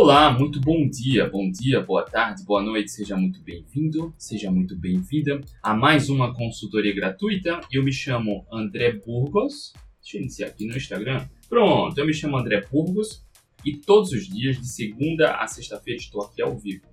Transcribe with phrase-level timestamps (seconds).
[0.00, 4.76] Olá, muito bom dia, bom dia, boa tarde, boa noite, seja muito bem-vindo, seja muito
[4.76, 7.60] bem-vinda a mais uma consultoria gratuita.
[7.68, 11.26] Eu me chamo André Burgos, deixa eu iniciar aqui no Instagram.
[11.48, 13.26] Pronto, eu me chamo André Burgos
[13.66, 16.86] e todos os dias, de segunda a sexta-feira, estou aqui ao vivo.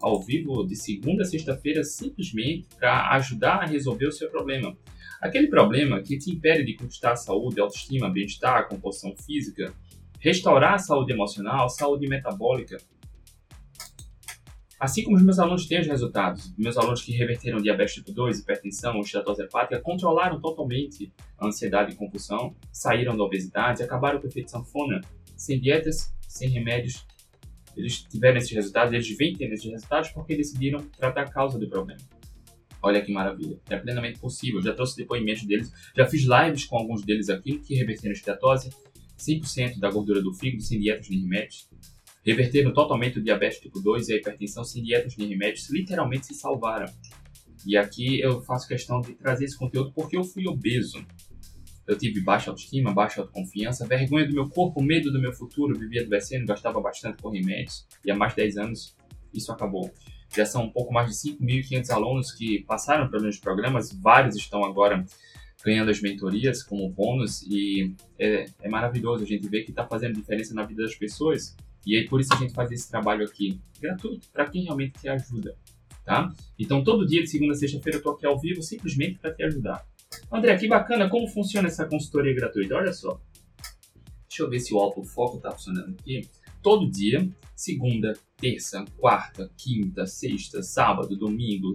[0.00, 4.78] Ao vivo de segunda a sexta-feira, simplesmente para ajudar a resolver o seu problema.
[5.20, 9.74] Aquele problema que te impede de conquistar saúde, autoestima, bem-estar, composição física,
[10.22, 12.78] restaurar a saúde emocional, saúde metabólica.
[14.78, 18.40] Assim como os meus alunos têm os resultados, meus alunos que reverteram diabetes tipo 2,
[18.40, 24.30] hipertensão, esteatose hepática, controlaram totalmente a ansiedade e compulsão, saíram da obesidade, acabaram com o
[24.30, 25.00] efeito sanfona,
[25.36, 27.04] sem dietas, sem remédios.
[27.76, 31.68] Eles tiveram esses resultados, eles vêm tendo esses resultados porque decidiram tratar a causa do
[31.68, 32.00] problema.
[32.80, 34.60] Olha que maravilha, é plenamente possível.
[34.60, 38.70] Já trouxe depoimentos deles, já fiz lives com alguns deles aqui que reverteram a esteatose,
[39.26, 41.68] 100% da gordura do fígado sem dietas nem remédios,
[42.24, 46.34] reverteram totalmente o diabetes tipo 2 e a hipertensão sem dietas nem remédios, literalmente se
[46.34, 46.92] salvaram.
[47.66, 51.04] E aqui eu faço questão de trazer esse conteúdo porque eu fui obeso.
[51.86, 56.02] Eu tive baixa autoestima, baixa autoconfiança, vergonha do meu corpo, medo do meu futuro, vivia
[56.02, 58.96] adoecendo, gastava bastante com remédios e há mais de 10 anos
[59.34, 59.90] isso acabou.
[60.34, 65.04] Já são um pouco mais de 5.500 alunos que passaram pelos programas, vários estão agora
[65.64, 70.14] ganhando as mentorias como bônus e é, é maravilhoso a gente ver que está fazendo
[70.14, 73.60] diferença na vida das pessoas e aí por isso a gente faz esse trabalho aqui
[73.80, 75.56] gratuito para quem realmente te ajuda,
[76.04, 76.32] tá?
[76.58, 79.42] Então todo dia de segunda a sexta-feira eu tô aqui ao vivo simplesmente para te
[79.44, 79.86] ajudar.
[80.30, 82.74] André, que bacana como funciona essa consultoria gratuita.
[82.74, 83.20] Olha só.
[84.28, 86.28] Deixa eu ver se o autofoco está funcionando aqui.
[86.62, 91.72] Todo dia, segunda, terça, quarta, quinta, sexta, sábado, domingo,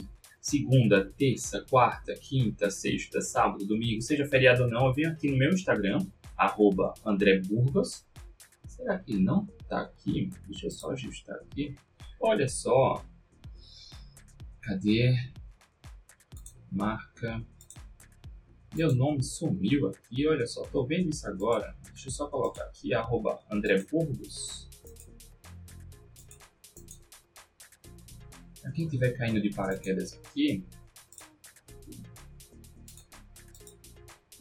[0.48, 5.38] segunda, terça, quarta, quinta, sexta, sábado, domingo, seja feriado ou não, eu venho aqui no
[5.38, 6.00] meu Instagram,
[6.38, 8.06] arroba André Burgos.
[8.66, 10.30] Será que não tá aqui?
[10.48, 11.76] Deixa eu só ajustar aqui.
[12.22, 13.04] Olha só.
[14.62, 15.18] Cadê?
[16.72, 17.44] Marca.
[18.74, 21.76] Meu nome sumiu aqui, olha só, tô vendo isso agora.
[21.88, 24.67] Deixa eu só colocar aqui, arroba André Burgos.
[28.68, 30.62] Pra quem estiver caindo de paraquedas aqui.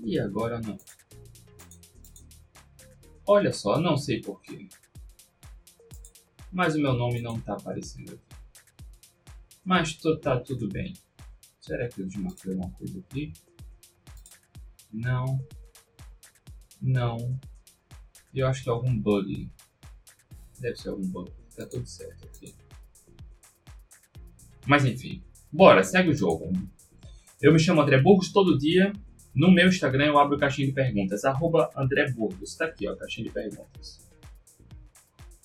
[0.01, 0.77] E agora não.
[3.25, 4.69] Olha só, não sei porquê.
[6.51, 8.37] Mas o meu nome não está aparecendo aqui.
[9.65, 10.95] Mas tá tudo bem.
[11.61, 13.33] Será que eu desmarquei alguma coisa aqui?
[14.93, 15.41] Não.
[16.83, 17.39] Não.
[18.35, 19.49] Eu acho que é algum bug.
[20.59, 21.31] Deve ser algum bug.
[21.55, 22.66] Tá tudo certo aqui.
[24.67, 25.23] Mas enfim,
[25.53, 26.53] bora, segue o jogo.
[27.41, 28.93] Eu me chamo André Burgos todo dia.
[29.35, 32.55] No meu Instagram eu abro caixinha de perguntas, arroba André Burgos.
[32.57, 34.05] Tá aqui, ó, caixinha de perguntas.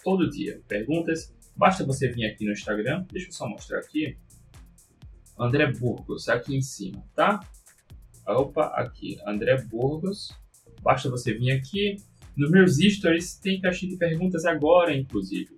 [0.03, 1.33] Todo dia, perguntas.
[1.55, 4.17] Basta você vir aqui no Instagram, deixa eu só mostrar aqui.
[5.37, 7.39] André Burgos, aqui em cima, tá?
[8.25, 10.31] Opa, aqui, André Burgos.
[10.81, 11.97] Basta você vir aqui.
[12.35, 15.55] Nos meus stories tem caixinha de perguntas agora, inclusive.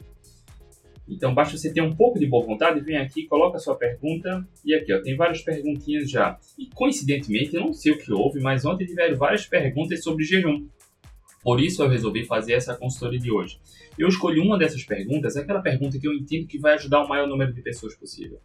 [1.08, 4.48] Então basta você ter um pouco de boa vontade, vem aqui, coloca a sua pergunta
[4.64, 6.40] e aqui ó, tem várias perguntinhas já.
[6.58, 10.68] E coincidentemente, eu não sei o que houve, mas ontem tiveram várias perguntas sobre jejum.
[11.44, 13.60] Por isso eu resolvi fazer essa consultoria de hoje.
[13.98, 17.28] Eu escolhi uma dessas perguntas, aquela pergunta que eu entendo que vai ajudar o maior
[17.28, 18.40] número de pessoas possível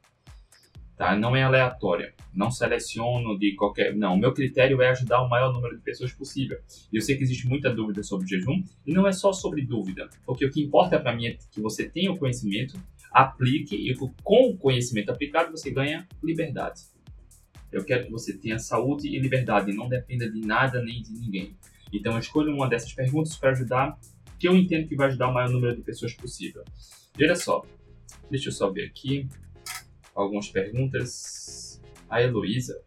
[0.98, 1.16] tá?
[1.16, 2.12] Não é aleatória.
[2.34, 3.94] Não seleciono de qualquer.
[3.94, 6.58] Não, o meu critério é ajudar o maior número de pessoas possível.
[6.92, 10.10] E eu sei que existe muita dúvida sobre jejum, e não é só sobre dúvida,
[10.26, 12.78] porque o que importa para mim é que você tenha o conhecimento,
[13.12, 16.82] aplique, e com o conhecimento aplicado você ganha liberdade.
[17.70, 21.12] Eu quero que você tenha saúde e liberdade, e não dependa de nada nem de
[21.12, 21.56] ninguém.
[21.92, 23.98] Então eu escolho uma dessas perguntas para ajudar,
[24.38, 26.64] que eu entendo que vai ajudar o maior número de pessoas possível.
[27.18, 27.64] E olha só,
[28.30, 29.28] deixa eu só ver aqui
[30.22, 31.80] algumas perguntas.
[32.10, 32.80] A Heloísa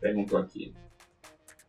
[0.00, 0.74] perguntou aqui.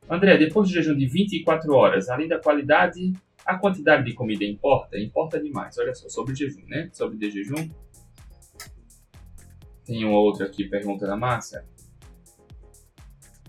[0.09, 3.13] André, depois do jejum de 24 horas, além da qualidade,
[3.45, 4.97] a quantidade de comida importa?
[4.97, 5.77] Importa demais.
[5.77, 6.89] Olha só, sobre jejum, né?
[6.91, 7.69] Sobre de jejum.
[9.85, 11.65] Tem uma outra aqui, pergunta da Márcia.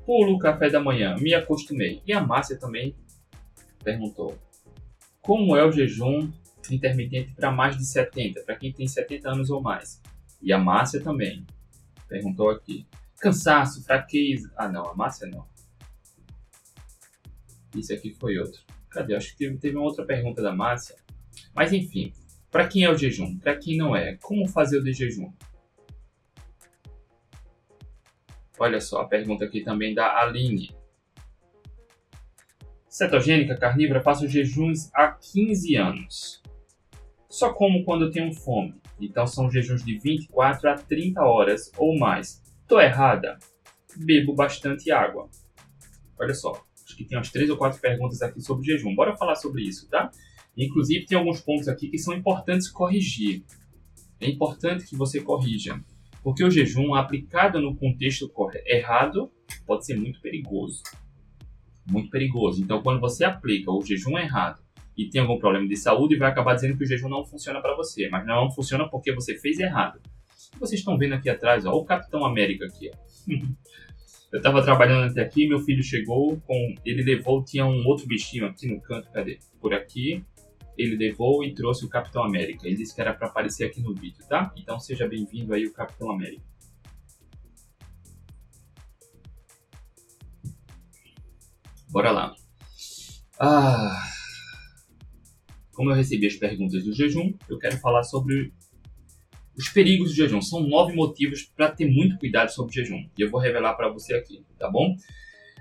[0.04, 2.02] Pulo o café da manhã, me acostumei.
[2.06, 2.94] E a Márcia também
[3.82, 4.36] perguntou.
[5.22, 6.30] Como é o jejum
[6.70, 10.00] intermitente para mais de 70, para quem tem 70 anos ou mais?
[10.42, 11.46] E a Márcia também.
[12.08, 12.86] Perguntou aqui.
[13.18, 14.52] Cansaço, fraqueza.
[14.56, 15.46] Ah, não, a Márcia não.
[17.74, 18.62] Isso aqui foi outro.
[18.88, 19.14] Cadê?
[19.14, 20.96] Acho que teve uma outra pergunta da Márcia.
[21.54, 22.12] Mas enfim,
[22.50, 23.38] para quem é o jejum?
[23.38, 24.16] Para quem não é?
[24.16, 25.32] Como fazer o de jejum?
[28.58, 30.70] Olha só a pergunta aqui também da Aline.
[32.88, 36.42] Cetogênica, carnívora, faço jejuns há 15 anos.
[37.28, 38.74] Só como quando eu tenho fome.
[39.00, 42.42] Então são jejuns de 24 a 30 horas ou mais.
[42.66, 43.38] Tô errada?
[43.96, 45.28] Bebo bastante água.
[46.18, 48.94] Olha só, acho que tem umas três ou quatro perguntas aqui sobre jejum.
[48.94, 50.10] Bora falar sobre isso, tá?
[50.56, 53.44] Inclusive tem alguns pontos aqui que são importantes corrigir.
[54.20, 55.82] É importante que você corrija,
[56.22, 58.30] porque o jejum aplicado no contexto
[58.66, 59.32] errado
[59.66, 60.82] pode ser muito perigoso.
[61.90, 62.62] Muito perigoso.
[62.62, 64.62] Então, quando você aplica o jejum errado
[64.96, 67.74] e tem algum problema de saúde, vai acabar dizendo que o jejum não funciona para
[67.74, 70.00] você, mas não funciona porque você fez errado.
[70.58, 72.90] Vocês estão vendo aqui atrás, ó, o Capitão América aqui.
[72.92, 73.30] Ó.
[74.32, 78.46] Eu estava trabalhando até aqui, meu filho chegou com, ele levou, tinha um outro bichinho
[78.46, 79.40] aqui no canto, cadê?
[79.60, 80.24] Por aqui,
[80.78, 82.64] ele levou e trouxe o Capitão América.
[82.64, 84.52] Ele disse que era para aparecer aqui no vídeo, tá?
[84.56, 86.42] Então seja bem-vindo aí o Capitão América.
[91.90, 92.36] Bora lá.
[93.40, 94.00] Ah,
[95.80, 98.52] como eu recebi as perguntas do jejum, eu quero falar sobre
[99.56, 100.42] os perigos do jejum.
[100.42, 103.08] São nove motivos para ter muito cuidado sobre o jejum.
[103.16, 104.94] E eu vou revelar para você aqui, tá bom?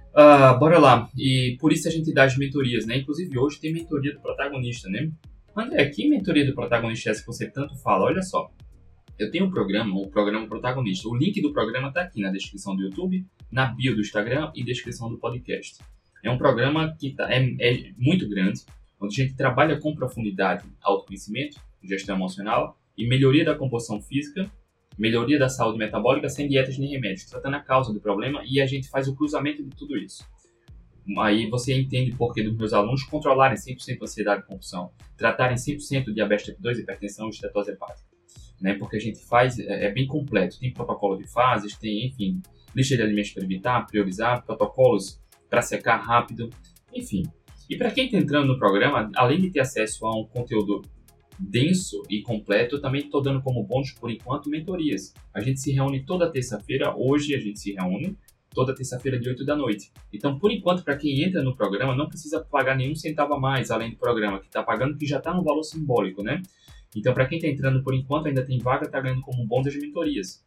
[0.10, 1.10] Uh, bora lá.
[1.18, 2.98] E por isso a gente dá as mentorias, né?
[2.98, 5.10] Inclusive hoje tem mentoria do protagonista, né?
[5.56, 8.04] André, que mentoria do protagonista é essa que você tanto fala?
[8.04, 8.52] Olha só.
[9.18, 11.08] Eu tenho um programa, o programa protagonista.
[11.08, 14.66] O link do programa está aqui na descrição do YouTube, na bio do Instagram e
[14.66, 15.78] descrição do podcast.
[16.22, 18.66] É um programa que tá, é, é muito grande,
[19.00, 24.52] onde a gente trabalha com profundidade autoconhecimento, gestão emocional e melhoria da composição física
[25.00, 28.66] melhoria da saúde metabólica sem dietas nem remédios, tratando a causa do problema e a
[28.66, 30.28] gente faz o cruzamento de tudo isso.
[31.18, 36.14] Aí você entende por que dos meus alunos controlarem 100% ansiedade e compulsão, tratarem 100%
[36.14, 38.08] diabetes tipo 2, hipertensão e estetose hepática.
[38.62, 38.74] Né?
[38.74, 42.42] Porque a gente faz, é, é bem completo, tem protocolo de fases, tem, enfim,
[42.76, 45.20] lista de alimentos para evitar, priorizar, protocolos
[45.50, 46.50] para secar rápido,
[46.94, 47.24] enfim.
[47.70, 50.82] E para quem está entrando no programa, além de ter acesso a um conteúdo
[51.38, 55.14] denso e completo, também estou dando como bônus, por enquanto, mentorias.
[55.34, 58.18] A gente se reúne toda terça-feira, hoje a gente se reúne
[58.54, 59.92] toda terça-feira de 8 da noite.
[60.12, 63.70] Então, por enquanto, para quem entra no programa, não precisa pagar nenhum centavo a mais,
[63.70, 66.42] além do programa, que está pagando, que já está no valor simbólico, né?
[66.96, 69.76] Então, para quem está entrando por enquanto, ainda tem vaga, está ganhando como bônus as
[69.76, 70.44] mentorias.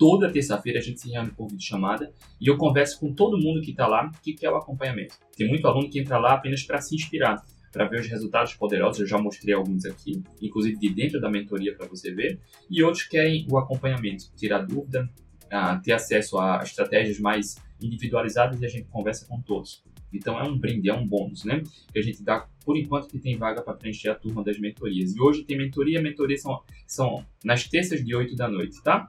[0.00, 2.10] Toda terça-feira a gente se reúne por vídeo chamada
[2.40, 5.14] e eu converso com todo mundo que está lá que quer o acompanhamento.
[5.36, 9.02] Tem muito aluno que entra lá apenas para se inspirar para ver os resultados poderosos.
[9.02, 12.40] Eu já mostrei alguns aqui, inclusive de dentro da mentoria para você ver.
[12.70, 15.06] E outros querem o acompanhamento, tirar dúvida,
[15.52, 19.84] uh, ter acesso a estratégias mais individualizadas e a gente conversa com todos.
[20.10, 21.62] Então é um brinde, é um bônus, né?
[21.92, 25.14] Que a gente dá por enquanto que tem vaga para preencher a turma das mentorias.
[25.14, 29.06] E hoje tem mentoria, mentoria são, são nas terças de 8 da noite, tá?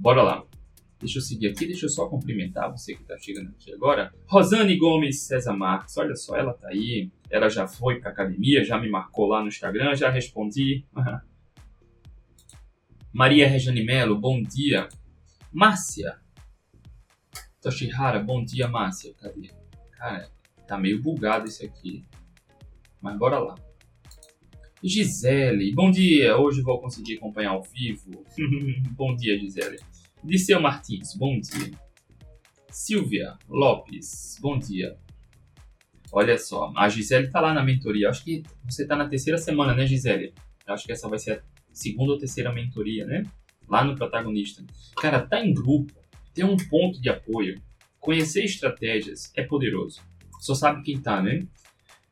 [0.00, 0.42] Bora lá.
[0.98, 4.10] Deixa eu seguir aqui, deixa eu só cumprimentar você que está chegando aqui agora.
[4.26, 7.10] Rosane Gomes César Marques, olha só, ela tá aí.
[7.30, 10.86] Ela já foi para academia, já me marcou lá no Instagram, já respondi.
[13.12, 14.88] Maria Rejane Melo, bom dia.
[15.52, 16.18] Márcia
[17.60, 19.12] Toshihara, bom dia, Márcia.
[19.20, 19.50] Cadê?
[19.92, 20.30] Cara,
[20.66, 22.06] tá meio bugado isso aqui.
[23.02, 23.54] Mas bora lá.
[24.82, 26.38] Gisele, bom dia.
[26.38, 28.24] Hoje vou conseguir acompanhar ao vivo.
[28.96, 29.78] bom dia, Gisele.
[30.22, 31.72] Liceu Martins, bom dia.
[32.70, 34.98] Silvia Lopes, bom dia.
[36.12, 38.10] Olha só, a Gisele está lá na mentoria.
[38.10, 40.34] Acho que você está na terceira semana, né, Gisele?
[40.66, 43.22] Acho que essa vai ser a segunda ou terceira mentoria, né?
[43.66, 44.62] Lá no protagonista.
[45.00, 45.92] Cara, tá em grupo,
[46.34, 47.60] ter um ponto de apoio,
[47.98, 50.02] conhecer estratégias é poderoso.
[50.38, 51.46] Só sabe quem tá, né?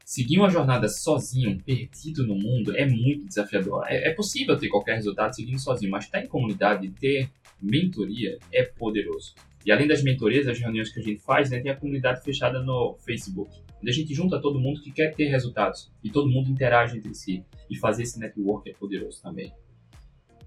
[0.09, 3.85] Seguir uma jornada sozinho, perdido no mundo, é muito desafiador.
[3.87, 8.39] É, é possível ter qualquer resultado seguindo sozinho, mas estar tá em comunidade, ter mentoria
[8.51, 9.35] é poderoso.
[9.67, 12.63] E além das mentorias, as reuniões que a gente faz, né, tem a comunidade fechada
[12.63, 16.49] no Facebook, onde a gente junta todo mundo que quer ter resultados e todo mundo
[16.49, 17.45] interage entre si.
[17.69, 19.53] E fazer esse network é poderoso também.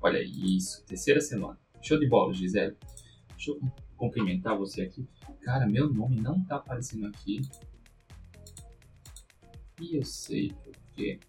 [0.01, 1.59] Olha isso, terceira semana.
[1.83, 2.75] Show de bola, Gisele.
[3.35, 3.61] Deixa eu
[3.95, 5.07] cumprimentar você aqui.
[5.41, 7.41] Cara, meu nome não tá aparecendo aqui.
[9.81, 11.19] E eu sei porque.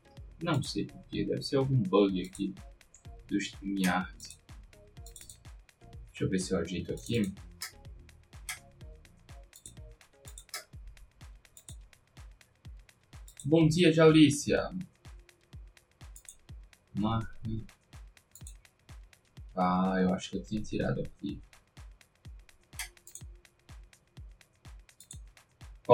[0.43, 1.25] Não sei porque.
[1.25, 2.55] Deve ser algum bug aqui
[3.27, 4.15] do StreamYard.
[6.11, 7.33] Deixa eu ver se eu ajeito aqui.
[13.47, 14.71] Bom dia, Jaulícia.
[19.57, 21.43] Ah, eu acho que eu tinha tirado aqui.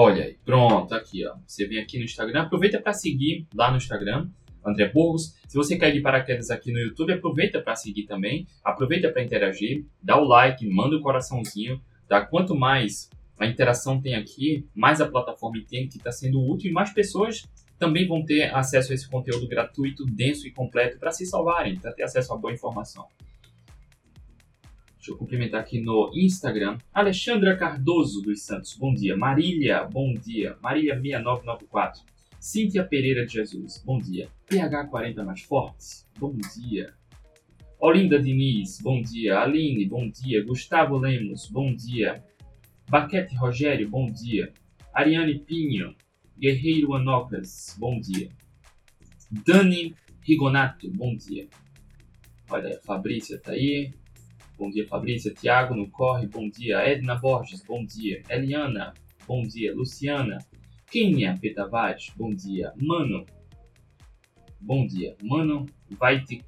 [0.01, 1.35] Olha aí, pronto, aqui ó.
[1.45, 4.29] Você vem aqui no Instagram, aproveita para seguir lá no Instagram.
[4.65, 5.35] André Burgos.
[5.45, 9.85] Se você quer de paraquedas aqui no YouTube, aproveita para seguir também, aproveita para interagir,
[10.01, 12.25] dá o like, manda o coraçãozinho, tá?
[12.25, 16.73] Quanto mais a interação tem aqui, mais a plataforma entende que está sendo útil e
[16.73, 17.43] mais pessoas
[17.77, 21.91] também vão ter acesso a esse conteúdo gratuito, denso e completo para se salvarem, para
[21.91, 23.05] ter acesso a boa informação.
[24.99, 26.77] Deixa eu cumprimentar aqui no Instagram.
[26.93, 29.15] Alexandra Cardoso dos Santos, bom dia.
[29.15, 30.57] Marília, bom dia.
[30.61, 32.01] Marília 6994.
[32.37, 34.27] Cíntia Pereira de Jesus, bom dia.
[34.49, 36.93] PH40 mais fortes, bom dia.
[37.79, 39.39] Olinda Diniz, bom dia.
[39.39, 40.43] Aline, bom dia.
[40.43, 42.21] Gustavo Lemos, bom dia.
[42.89, 44.51] Baquete Rogério, bom dia.
[44.93, 45.95] Ariane Pinho,
[46.37, 48.29] Guerreiro Anocas, bom dia.
[49.31, 51.47] Dani Rigonato, bom dia.
[52.49, 53.93] Olha, a Fabrícia tá aí.
[54.59, 55.33] Bom dia, Fabrícia.
[55.33, 56.79] Tiago no corre, bom dia.
[56.79, 58.21] Edna Borges, bom dia.
[58.29, 58.93] Eliana,
[59.25, 59.73] bom dia.
[59.73, 60.37] Luciana.
[60.91, 62.73] Kenia Petavaz, bom dia.
[62.75, 63.25] Mano,
[64.59, 65.15] bom dia.
[65.23, 66.43] Mano, vai te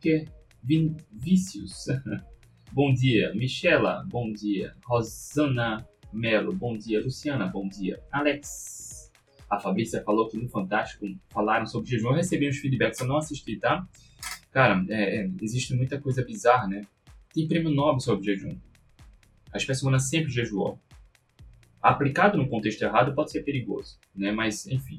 [0.00, 0.26] que
[0.62, 1.86] Vin Vícios,
[2.72, 3.34] bom dia.
[3.34, 4.76] Michela, bom dia.
[4.84, 7.02] Rosana Melo, bom dia.
[7.02, 8.00] Luciana, bom dia.
[8.12, 9.10] Alex,
[9.50, 12.10] a Fabrícia falou que no Fantástico falaram sobre jejum.
[12.10, 13.84] Eu recebi uns feedbacks, eu não assisti, tá?
[14.52, 16.86] Cara, é, é, existe muita coisa bizarra, né?
[17.32, 18.56] Tem prêmio Nobel sobre jejum.
[19.52, 20.78] A espécie humana sempre jejuou.
[21.80, 24.32] Aplicado no contexto errado pode ser perigoso, né?
[24.32, 24.98] Mas, enfim.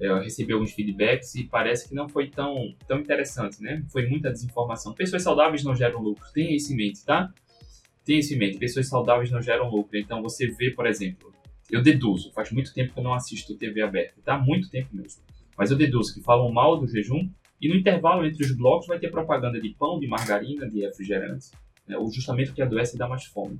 [0.00, 3.84] Eu recebi alguns feedbacks e parece que não foi tão, tão interessante, né?
[3.90, 4.92] Foi muita desinformação.
[4.92, 6.24] Pessoas saudáveis não geram lucro.
[6.32, 7.32] Tenha isso em mente, tá?
[8.04, 8.58] Tenha isso em mente.
[8.58, 9.96] Pessoas saudáveis não geram lucro.
[9.96, 11.32] Então, você vê, por exemplo,
[11.70, 14.36] eu deduzo, faz muito tempo que eu não assisto TV aberta, tá?
[14.36, 15.22] Muito tempo mesmo.
[15.56, 17.30] Mas eu deduzo que falam mal do jejum
[17.64, 21.50] e no intervalo entre os blocos vai ter propaganda de pão, de margarina, de refrigerantes,
[21.88, 21.96] né?
[21.96, 23.58] ou justamente que adoece e dá mais fome.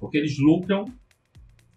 [0.00, 0.84] Porque eles lucram,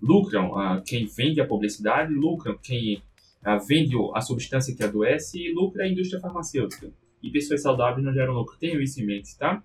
[0.01, 3.03] lucram uh, quem vende a publicidade, lucram quem
[3.45, 6.91] uh, vende a substância que adoece e lucra a indústria farmacêutica.
[7.21, 8.57] E pessoas saudáveis não geram lucro.
[8.57, 9.61] Tenham isso em mente, tá?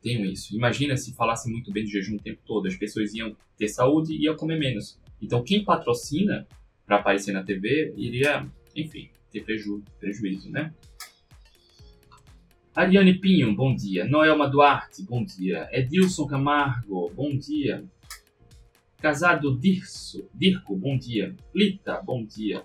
[0.00, 0.54] Tenham isso.
[0.54, 2.68] Imagina se falasse muito bem de jejum o tempo todo.
[2.68, 5.00] As pessoas iam ter saúde e iam comer menos.
[5.20, 6.46] Então, quem patrocina
[6.86, 8.46] para aparecer na TV iria,
[8.76, 10.72] enfim, ter preju prejuízo, né?
[12.72, 14.04] Ariane Pinho, bom dia.
[14.04, 15.68] Noelma Duarte, bom dia.
[15.72, 17.84] Edilson Camargo, bom dia.
[18.98, 21.34] Casado Dirso, Dirco, bom dia.
[21.52, 22.64] Lita, bom dia.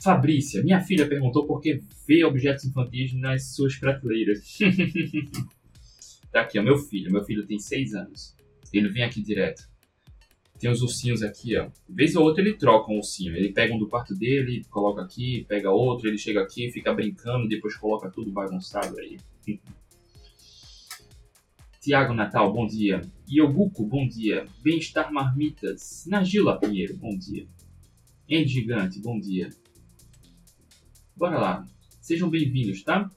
[0.00, 4.58] Fabrícia, minha filha perguntou por que vê objetos infantis nas suas prateleiras.
[6.32, 7.12] tá aqui, é meu filho.
[7.12, 8.36] Meu filho tem 6 anos.
[8.72, 9.71] Ele vem aqui direto.
[10.62, 11.64] Tem os ursinhos aqui, ó.
[11.88, 13.34] De vez ou outra ele troca um ursinho.
[13.34, 17.48] Ele pega um do quarto dele, coloca aqui, pega outro, ele chega aqui, fica brincando,
[17.48, 19.18] depois coloca tudo bagunçado aí.
[21.82, 23.02] Tiago Natal, bom dia.
[23.28, 24.46] Ioguco, bom dia.
[24.62, 26.04] Bem-estar Marmitas.
[26.06, 27.44] Nagila Pinheiro, bom dia.
[28.30, 29.48] Andy Gigante, bom dia.
[31.16, 31.66] Bora lá.
[32.00, 33.10] Sejam bem-vindos, tá?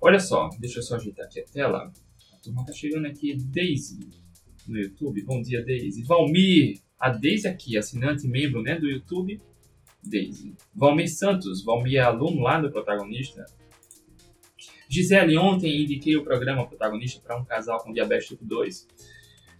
[0.00, 1.92] Olha só, deixa eu só ajeitar aqui a tela.
[2.32, 3.36] A turma tá chegando aqui.
[3.36, 4.00] Daisy,
[4.68, 5.22] no YouTube.
[5.22, 6.02] Bom dia, Deise.
[6.02, 9.40] Valmir, a Deise aqui, assinante membro né, do YouTube.
[10.02, 10.54] Deise.
[10.74, 13.44] Valmir Santos, Valmir é aluno lá do protagonista.
[14.88, 18.86] Gisele, ontem indiquei o programa protagonista para um casal com diabetes tipo 2.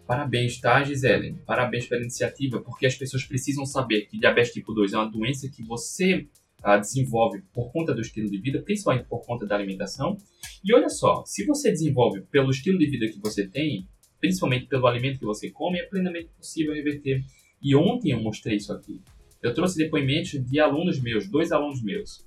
[0.07, 1.37] Parabéns, tá, Gisele?
[1.47, 5.49] Parabéns pela iniciativa, porque as pessoas precisam saber que diabetes tipo 2 é uma doença
[5.49, 6.27] que você
[6.63, 10.17] ah, desenvolve por conta do estilo de vida, principalmente por conta da alimentação.
[10.63, 13.89] E olha só, se você desenvolve pelo estilo de vida que você tem,
[14.23, 17.25] principalmente pelo alimento que você come, é plenamente possível reverter.
[17.61, 19.01] E ontem eu mostrei isso aqui.
[19.43, 22.25] Eu trouxe depoimentos de alunos meus, dois alunos meus,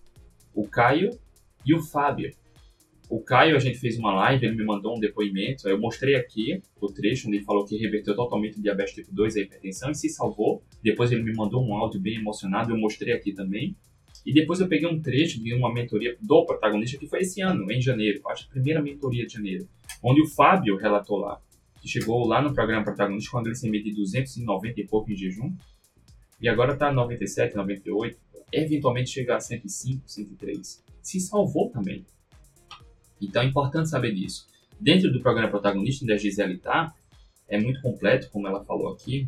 [0.54, 1.18] o Caio
[1.66, 2.36] e o Fábio.
[3.10, 6.62] O Caio, a gente fez uma live, ele me mandou um depoimento, eu mostrei aqui
[6.82, 9.92] o trecho onde ele falou que reverteu totalmente o diabetes tipo 2 e a hipertensão
[9.92, 10.62] e se salvou.
[10.84, 13.74] Depois ele me mandou um áudio bem emocionado, eu mostrei aqui também.
[14.26, 17.72] E depois eu peguei um trecho de uma mentoria do protagonista que foi esse ano,
[17.72, 19.66] em janeiro, acho que a primeira mentoria de janeiro,
[20.04, 21.40] onde o Fábio relatou lá
[21.86, 25.56] que chegou lá no programa protagonista com a glicemia de 290 e pouco em jejum,
[26.42, 28.18] e agora está 97, 98,
[28.52, 30.84] eventualmente chegar a 105, 103.
[31.04, 32.04] Se salvou também.
[33.22, 34.48] Então é importante saber disso.
[34.82, 36.92] Dentro do programa protagonista, onde a Gisele está,
[37.48, 39.28] é muito completo, como ela falou aqui,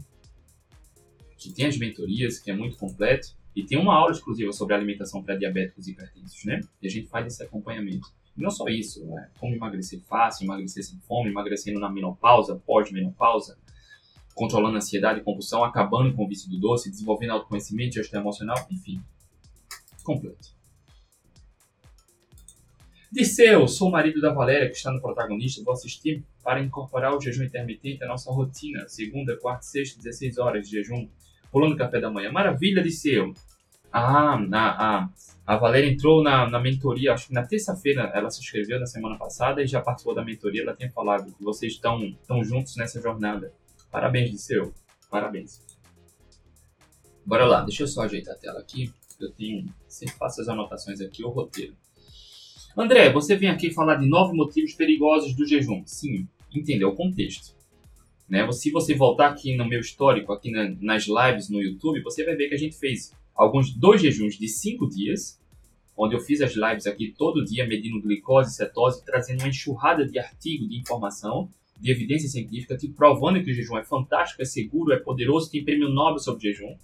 [1.37, 5.21] que tem as mentorias, que é muito completo, e tem uma aula exclusiva sobre alimentação
[5.21, 6.59] para diabéticos e hipertensos, né?
[6.81, 8.07] E a gente faz esse acompanhamento.
[8.37, 9.29] Não só isso, né?
[9.39, 13.57] como emagrecer fácil, emagrecer sem fome, emagrecendo na menopausa, pós-menopausa,
[14.35, 19.01] controlando ansiedade e compulsão, acabando com o vício do doce, desenvolvendo autoconhecimento, gestão emocional, enfim,
[20.03, 20.55] completo.
[23.11, 27.19] Disseu, sou o marido da Valéria, que está no protagonista, vou assistir para incorporar o
[27.19, 31.09] jejum intermitente à nossa rotina, segunda, quarta, sexta, 16 horas de jejum,
[31.51, 32.31] pulando café da manhã.
[32.31, 33.33] Maravilha, Disseu!
[33.91, 35.09] Ah, a, a,
[35.45, 39.17] a Valéria entrou na, na mentoria, acho que na terça-feira ela se inscreveu na semana
[39.17, 40.61] passada e já participou da mentoria.
[40.61, 43.51] Ela tinha falado que vocês estão, estão juntos nessa jornada.
[43.91, 44.73] Parabéns, Disseu.
[45.09, 45.61] Parabéns.
[47.25, 48.91] Bora lá, deixa eu só ajeitar a tela aqui.
[49.19, 49.65] Eu tenho.
[49.87, 51.75] Sempre faço as anotações aqui, o roteiro.
[52.77, 55.81] André, você vem aqui falar de nove motivos perigosos do jejum.
[55.85, 57.55] Sim, entendeu o contexto.
[58.29, 58.49] Né?
[58.51, 62.35] Se você voltar aqui no meu histórico, aqui na, nas lives no YouTube, você vai
[62.35, 65.39] ver que a gente fez alguns dois jejuns de cinco dias,
[65.95, 70.17] onde eu fiz as lives aqui todo dia medindo glicose, cetose, trazendo uma enxurrada de
[70.17, 74.93] artigo, de informação, de evidência científica, te provando que o jejum é fantástico, é seguro,
[74.93, 76.75] é poderoso, tem prêmio Nobel sobre jejum,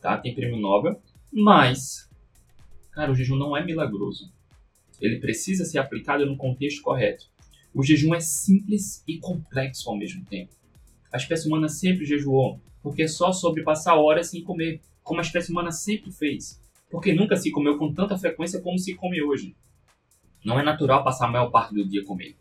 [0.00, 0.18] tá?
[0.18, 1.00] Tem prêmio Nobel,
[1.32, 2.08] mas,
[2.92, 4.30] cara, o jejum não é milagroso.
[5.00, 7.26] Ele precisa ser aplicado no contexto correto.
[7.74, 10.52] O jejum é simples e complexo ao mesmo tempo.
[11.12, 15.22] A espécie humana sempre jejuou, porque é só sobre passar horas sem comer, como a
[15.22, 16.60] espécie humana sempre fez.
[16.90, 19.54] Porque nunca se comeu com tanta frequência como se come hoje.
[20.44, 22.34] Não é natural passar a maior parte do dia comendo.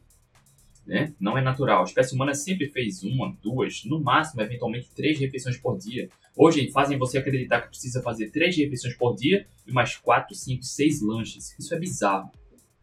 [0.86, 1.14] Né?
[1.20, 1.82] Não é natural.
[1.82, 6.10] A espécie humana sempre fez uma, duas, no máximo, eventualmente, três refeições por dia.
[6.36, 10.64] Hoje fazem você acreditar que precisa fazer três refeições por dia e mais quatro, cinco,
[10.64, 11.56] seis lanches.
[11.60, 12.32] Isso é bizarro.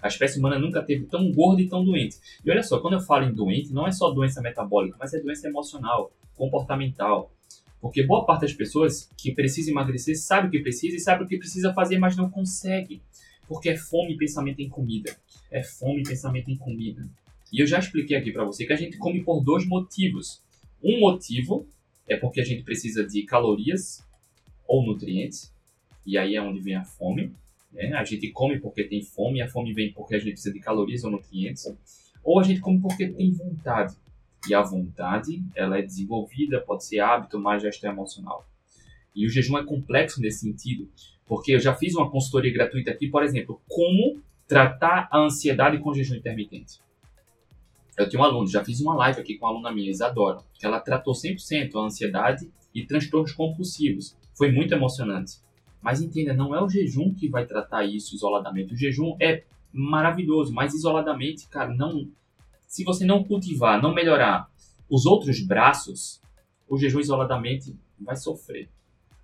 [0.00, 2.18] A espécie humana nunca teve tão gorda e tão doente.
[2.44, 5.20] E olha só, quando eu falo em doente, não é só doença metabólica, mas é
[5.20, 7.32] doença emocional, comportamental.
[7.82, 11.26] Porque boa parte das pessoas que precisa emagrecer sabe o que precisa e sabe o
[11.26, 13.02] que precisa fazer, mas não consegue.
[13.48, 15.16] Porque é fome e pensamento em comida.
[15.50, 17.04] É fome e pensamento em comida.
[17.52, 20.40] E eu já expliquei aqui para você que a gente come por dois motivos.
[20.80, 21.66] Um motivo
[22.08, 24.06] é porque a gente precisa de calorias
[24.66, 25.52] ou nutrientes,
[26.06, 27.32] e aí é onde vem a fome.
[27.72, 27.92] Né?
[27.94, 30.60] A gente come porque tem fome, e a fome vem porque a gente precisa de
[30.60, 31.66] calorias ou nutrientes.
[32.22, 33.96] Ou a gente come porque tem vontade.
[34.48, 38.46] E a vontade, ela é desenvolvida, pode ser hábito, mas gestão emocional.
[39.14, 40.88] E o jejum é complexo nesse sentido,
[41.26, 45.94] porque eu já fiz uma consultoria gratuita aqui, por exemplo, como tratar a ansiedade com
[45.94, 46.80] jejum intermitente.
[47.96, 50.66] Eu tenho um aluno, já fiz uma live aqui com uma aluna minha, Isadora, que
[50.66, 54.16] ela tratou 100% a ansiedade e transtornos compulsivos.
[54.34, 55.40] Foi muito emocionante.
[55.80, 58.72] Mas entenda, não é o jejum que vai tratar isso isoladamente.
[58.72, 62.08] O jejum é maravilhoso, mas isoladamente, cara, não.
[62.72, 64.50] Se você não cultivar, não melhorar
[64.88, 66.22] os outros braços,
[66.66, 68.66] o jejum isoladamente vai sofrer.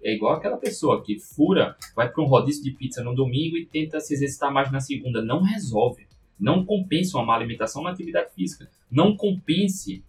[0.02, 3.64] É igual aquela pessoa que fura, vai para um rodízio de pizza no domingo e
[3.64, 5.24] tenta se exercitar mais na segunda.
[5.24, 6.06] Não resolve.
[6.38, 8.68] Não compense uma má alimentação na atividade física.
[8.90, 10.04] Não compense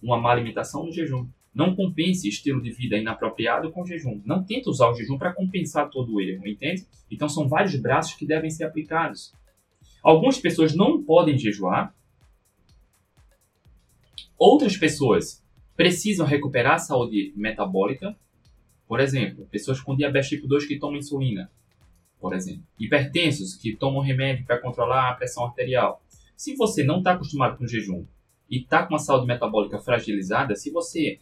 [0.00, 1.26] uma má alimentação no jejum.
[1.52, 4.22] Não compense estilo de vida inapropriado com jejum.
[4.24, 6.86] Não tente usar o jejum para compensar todo o erro, entende?
[7.10, 9.34] Então são vários braços que devem ser aplicados.
[10.00, 11.92] Algumas pessoas não podem jejuar.
[14.38, 15.44] Outras pessoas
[15.76, 18.16] precisam recuperar a saúde metabólica.
[18.86, 21.50] Por exemplo, pessoas com diabetes tipo 2 que tomam insulina,
[22.20, 22.62] por exemplo.
[22.78, 26.00] Hipertensos que tomam remédio para controlar a pressão arterial.
[26.36, 28.06] Se você não está acostumado com jejum
[28.48, 31.18] e está com a saúde metabólica fragilizada, se você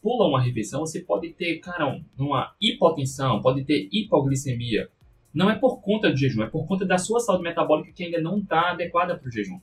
[0.00, 4.88] pula uma refeição, você pode ter, cara, uma hipotensão, pode ter hipoglicemia.
[5.34, 8.20] Não é por conta do jejum, é por conta da sua saúde metabólica que ainda
[8.20, 9.60] não está adequada para o jejum.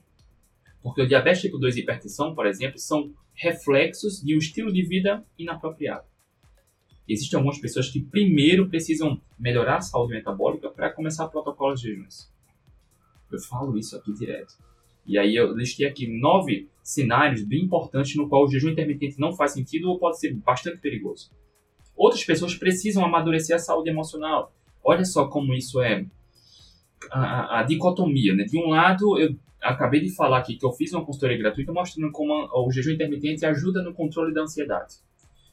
[0.82, 4.82] Porque o diabetes tipo 2 e hipertensão, por exemplo, são reflexos de um estilo de
[4.82, 6.06] vida inapropriado.
[7.08, 12.30] Existem algumas pessoas que primeiro precisam melhorar a saúde metabólica para começar protocolos de jejuns.
[13.32, 14.54] Eu falo isso aqui direto.
[15.06, 19.34] E aí eu listei aqui nove cenários bem importantes no qual o jejum intermitente não
[19.34, 21.30] faz sentido ou pode ser bastante perigoso.
[21.96, 24.52] Outras pessoas precisam amadurecer a saúde emocional.
[24.84, 26.04] Olha só como isso é
[27.10, 28.34] a, a, a dicotomia.
[28.34, 28.44] Né?
[28.44, 32.12] De um lado, eu acabei de falar aqui que eu fiz uma consultoria gratuita mostrando
[32.12, 34.96] como o jejum intermitente ajuda no controle da ansiedade.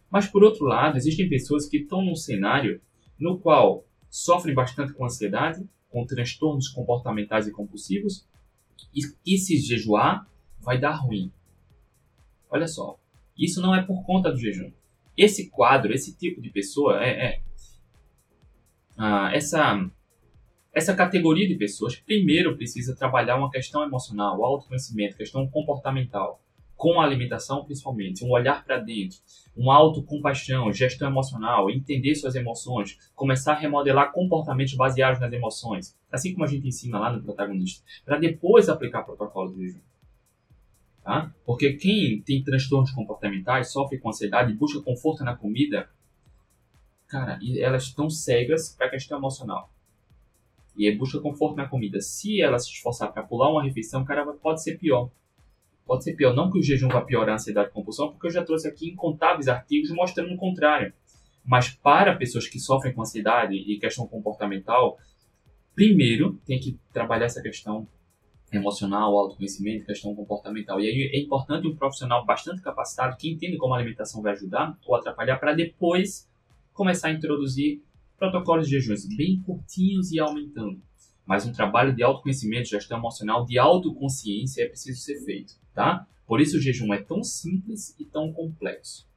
[0.09, 2.81] Mas, por outro lado, existem pessoas que estão num cenário
[3.19, 8.27] no qual sofrem bastante com ansiedade, com transtornos comportamentais e compulsivos,
[8.93, 10.27] e, e se jejuar,
[10.59, 11.31] vai dar ruim.
[12.49, 12.99] Olha só,
[13.37, 14.71] isso não é por conta do jejum.
[15.17, 17.41] Esse quadro, esse tipo de pessoa, é, é
[18.97, 19.89] ah, essa
[20.75, 26.41] essa categoria de pessoas primeiro precisa trabalhar uma questão emocional, autoconhecimento, questão comportamental,
[26.75, 29.17] com a alimentação principalmente, um olhar para dentro,
[29.55, 36.33] uma autocompaixão, gestão emocional, entender suas emoções, começar a remodelar comportamentos baseados nas emoções, assim
[36.33, 39.79] como a gente ensina lá no protagonista, para depois aplicar protocolo de jejum.
[41.01, 41.33] Tá?
[41.45, 45.87] Porque quem tem transtornos comportamentais, sofre com ansiedade busca conforto na comida,
[47.07, 49.69] cara, elas estão cegas para a questão emocional.
[50.77, 52.01] E busca conforto na comida.
[52.01, 55.09] Se ela se esforçar para pular uma refeição, cara, pode ser pior.
[55.85, 56.33] Pode ser pior.
[56.33, 58.89] Não que o jejum vá piorar a ansiedade e compulsão, porque eu já trouxe aqui
[58.89, 60.93] incontáveis artigos mostrando o contrário.
[61.45, 64.97] Mas para pessoas que sofrem com ansiedade e questão comportamental,
[65.75, 67.87] primeiro tem que trabalhar essa questão
[68.51, 70.79] emocional, autoconhecimento, questão comportamental.
[70.79, 74.77] E aí é importante um profissional bastante capacitado que entende como a alimentação vai ajudar
[74.85, 76.27] ou atrapalhar para depois
[76.73, 77.81] começar a introduzir
[78.17, 80.81] protocolos de jejuns bem curtinhos e aumentando.
[81.25, 86.07] Mas um trabalho de autoconhecimento, gestão emocional, de autoconsciência é preciso ser feito, tá?
[86.25, 89.07] Por isso o jejum é tão simples e tão complexo,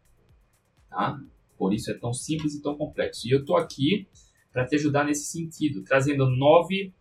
[0.89, 1.21] tá?
[1.57, 3.27] Por isso é tão simples e tão complexo.
[3.27, 4.09] E eu estou aqui
[4.53, 6.93] para te ajudar nesse sentido, trazendo nove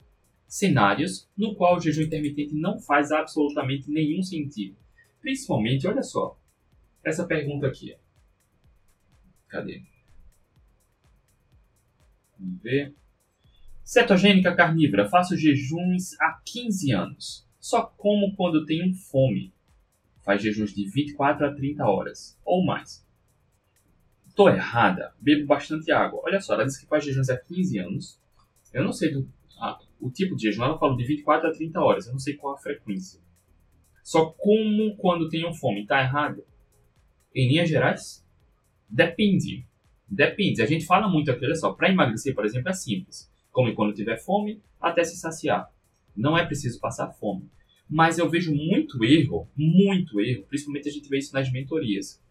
[0.48, 4.78] cenários no qual o jejum intermitente não faz absolutamente nenhum sentido.
[5.22, 6.38] Principalmente, olha só,
[7.04, 7.96] essa pergunta aqui.
[9.48, 9.82] Cadê?
[12.40, 12.96] Vamos ver.
[13.84, 15.10] Cetogênica carnívora.
[15.10, 17.48] Faço jejuns há 15 anos.
[17.60, 19.54] Só como quando tenho fome.
[20.24, 23.06] Faz jejuns de 24 a 30 horas ou mais.
[24.36, 25.14] Tô errada.
[25.20, 26.22] Bebo bastante água.
[26.24, 28.22] Olha só, ela disse que faz jejuns há 15 anos.
[28.74, 30.64] Eu não sei do, a, o tipo de jejum.
[30.64, 32.08] Ela falou de 24 a 30 horas.
[32.08, 33.20] Eu não sei qual a frequência.
[34.04, 35.86] Só como quando tenho fome.
[35.86, 36.46] Tá errado?
[37.34, 38.26] Em linhas gerais?
[38.90, 39.66] Depende.
[40.10, 40.62] Depende.
[40.62, 41.74] A gente fala muito aqui, olha só.
[41.74, 43.30] Para emagrecer, por exemplo, é simples.
[43.52, 45.72] Come quando tiver fome, até se saciar.
[46.16, 47.50] Não é preciso passar fome.
[47.90, 52.22] Mas eu vejo muito erro, muito erro, principalmente a gente vê isso nas mentorias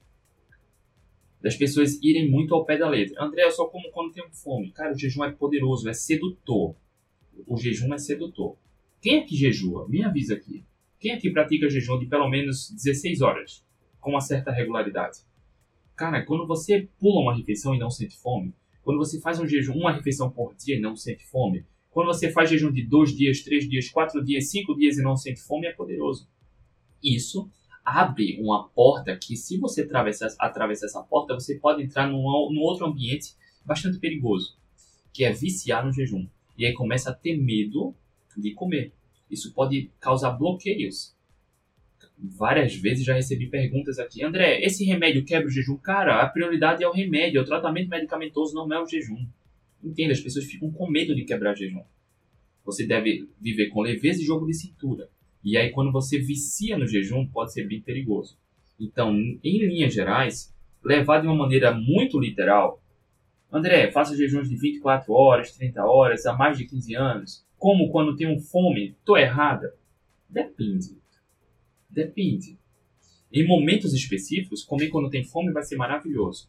[1.46, 3.22] das pessoas irem muito ao pé da letra.
[3.22, 4.72] André, eu só como quando tenho fome.
[4.72, 6.74] Cara, o jejum é poderoso, é sedutor.
[7.46, 8.56] O jejum é sedutor.
[9.00, 9.88] Quem aqui jejua?
[9.88, 10.64] Me avisa aqui.
[10.98, 13.64] Quem aqui pratica jejum de pelo menos 16 horas?
[14.00, 15.18] Com uma certa regularidade?
[15.96, 19.72] Cara, quando você pula uma refeição e não sente fome, quando você faz um jejum,
[19.74, 23.40] uma refeição por dia e não sente fome, quando você faz jejum de dois dias,
[23.40, 26.28] três dias, quatro dias, cinco dias e não sente fome, é poderoso.
[27.02, 27.50] Isso
[27.82, 32.60] abre uma porta que, se você atravessar, atravessar essa porta, você pode entrar num, num
[32.60, 34.58] outro ambiente bastante perigoso,
[35.14, 36.28] que é viciar no jejum.
[36.58, 37.94] E aí começa a ter medo
[38.36, 38.92] de comer.
[39.30, 41.15] Isso pode causar bloqueios.
[42.18, 45.76] Várias vezes já recebi perguntas aqui, André, esse remédio quebra o jejum?
[45.76, 49.26] Cara, a prioridade é o remédio, é o tratamento medicamentoso, não é o jejum.
[49.84, 51.84] Entenda, as pessoas ficam com medo de quebrar jejum.
[52.64, 55.08] Você deve viver com leveza e jogo de cintura.
[55.44, 58.36] E aí, quando você vicia no jejum, pode ser bem perigoso.
[58.80, 62.82] Então, em linhas gerais, levar de uma maneira muito literal,
[63.52, 67.46] André, faça jejuns de 24 horas, 30 horas, há mais de 15 anos.
[67.58, 68.96] Como quando tenho fome?
[69.04, 69.74] Tô errada?
[70.28, 70.96] Depende.
[71.88, 72.58] Depende.
[73.32, 76.48] Em momentos específicos, comer quando tem fome vai ser maravilhoso.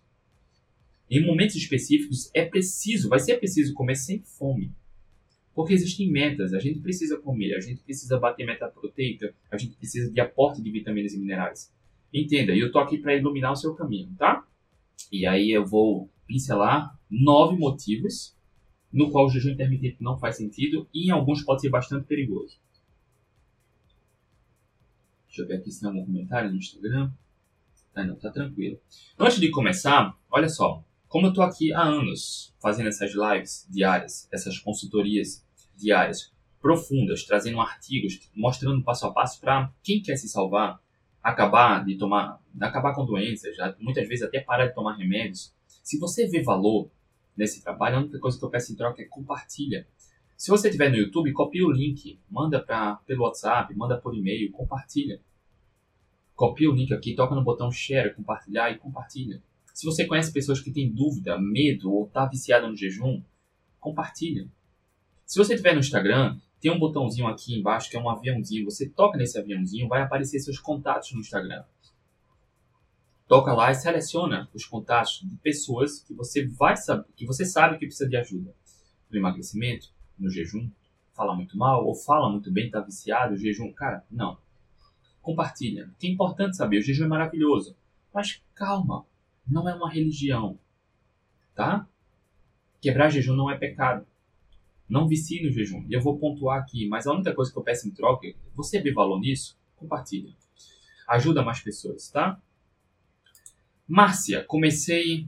[1.10, 4.72] Em momentos específicos, é preciso, vai ser preciso comer sem fome.
[5.56, 9.76] Porque existem metas, a gente precisa comer, a gente precisa bater meta proteica, a gente
[9.76, 11.74] precisa de aporte de vitaminas e minerais.
[12.14, 14.46] Entenda, eu tô aqui para iluminar o seu caminho, tá?
[15.12, 18.36] E aí eu vou pincelar nove motivos
[18.92, 22.60] no qual o jejum intermitente não faz sentido e em alguns pode ser bastante perigoso.
[25.38, 27.12] Deixa eu ver aqui se tem algum comentário no Instagram.
[27.94, 28.80] Ah, não, tá tranquilo.
[29.20, 30.84] Antes de começar, olha só.
[31.08, 35.46] Como eu tô aqui há anos fazendo essas lives diárias, essas consultorias
[35.76, 40.82] diárias profundas, trazendo artigos, mostrando passo a passo para quem quer se salvar,
[41.22, 45.54] acabar de tomar, acabar com doenças, muitas vezes até parar de tomar remédios.
[45.84, 46.90] Se você vê valor
[47.38, 49.88] nesse trabalho, a única coisa que eu peço em troca é compartilha.
[50.38, 54.52] Se você estiver no YouTube, copia o link, manda pra, pelo WhatsApp, manda por e-mail,
[54.52, 55.20] compartilha.
[56.36, 59.42] Copia o link aqui, toca no botão share, compartilhar e compartilha.
[59.74, 63.20] Se você conhece pessoas que têm dúvida, medo ou está viciado no jejum,
[63.80, 64.48] compartilha.
[65.26, 68.66] Se você estiver no Instagram, tem um botãozinho aqui embaixo que é um aviãozinho.
[68.66, 71.64] Você toca nesse aviãozinho, vai aparecer seus contatos no Instagram.
[73.28, 77.80] Toca lá e seleciona os contatos de pessoas que você vai saber, que você sabe
[77.80, 78.54] que precisa de ajuda.
[79.10, 80.70] No emagrecimento, no jejum,
[81.14, 84.38] fala muito mal ou fala muito bem, está viciado, o jejum, cara, não.
[85.22, 85.90] Compartilha.
[86.00, 87.76] Que é importante saber, o jejum é maravilhoso.
[88.14, 89.06] Mas calma,
[89.48, 90.58] não é uma religião,
[91.54, 91.88] tá?
[92.82, 94.06] Quebrar jejum não é pecado.
[94.88, 95.86] Não vicie no jejum.
[95.90, 98.80] E eu vou pontuar aqui, mas a única coisa que eu peço em troca, você
[98.80, 99.58] vê valor nisso?
[99.76, 100.34] Compartilha.
[101.08, 102.42] Ajuda mais pessoas, tá?
[103.88, 105.28] Márcia, comecei.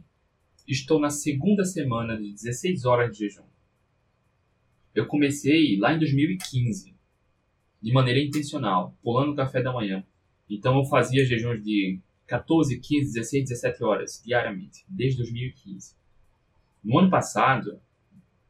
[0.67, 3.48] Estou na segunda semana de 16 horas de jejum.
[4.93, 6.95] Eu comecei lá em 2015,
[7.81, 10.03] de maneira intencional, pulando o café da manhã.
[10.49, 15.95] Então eu fazia jejuns de 14, 15, 16, 17 horas diariamente, desde 2015.
[16.83, 17.79] No ano passado,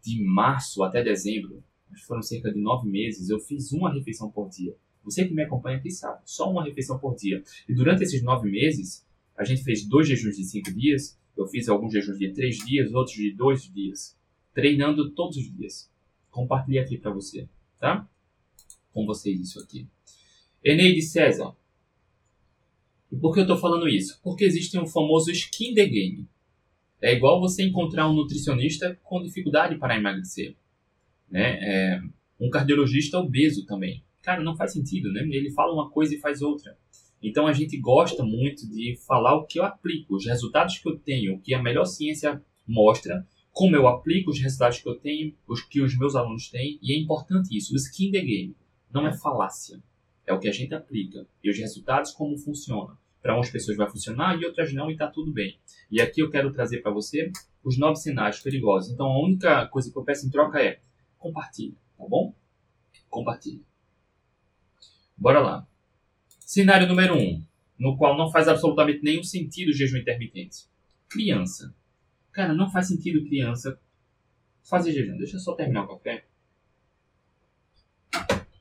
[0.01, 1.63] de março até dezembro,
[2.05, 4.75] foram cerca de nove meses, eu fiz uma refeição por dia.
[5.03, 7.43] Você que me acompanha aqui sabe, só uma refeição por dia.
[7.67, 11.69] E durante esses nove meses, a gente fez dois jejuns de cinco dias, Eu fiz
[11.69, 14.17] alguns jejuns de três dias, outros de dois dias,
[14.53, 15.88] treinando todos os dias.
[16.31, 17.47] Compartilhei aqui para você,
[17.79, 18.07] tá?
[18.93, 19.87] Com vocês isso aqui.
[20.63, 21.55] Eneide César.
[23.11, 24.19] E por que eu estou falando isso?
[24.23, 26.27] Porque existe um famoso skin the game.
[27.01, 30.55] É igual você encontrar um nutricionista com dificuldade para emagrecer.
[31.29, 31.59] Né?
[31.61, 32.01] É,
[32.39, 34.03] um cardiologista obeso também.
[34.21, 35.21] Cara, não faz sentido, né?
[35.21, 36.77] Ele fala uma coisa e faz outra.
[37.21, 40.97] Então a gente gosta muito de falar o que eu aplico, os resultados que eu
[40.97, 45.33] tenho, o que a melhor ciência mostra, como eu aplico os resultados que eu tenho,
[45.47, 48.55] os que os meus alunos têm, e é importante isso, o skin the game.
[48.91, 49.81] Não é falácia,
[50.25, 51.27] é o que a gente aplica.
[51.43, 52.97] E os resultados como funciona.
[53.21, 55.57] Para umas pessoas vai funcionar e outras não, e está tudo bem.
[55.91, 57.31] E aqui eu quero trazer para você
[57.63, 58.91] os nove sinais perigosos.
[58.91, 60.79] Então a única coisa que eu peço em troca é
[61.17, 62.33] compartilhe, tá bom?
[63.09, 63.63] Compartilhe.
[65.17, 65.67] Bora lá.
[66.39, 67.43] Cenário número 1, um,
[67.77, 70.65] no qual não faz absolutamente nenhum sentido o jejum intermitente.
[71.09, 71.75] Criança.
[72.31, 73.79] Cara, não faz sentido criança
[74.63, 75.17] fazer jejum.
[75.17, 76.25] Deixa eu só terminar o café.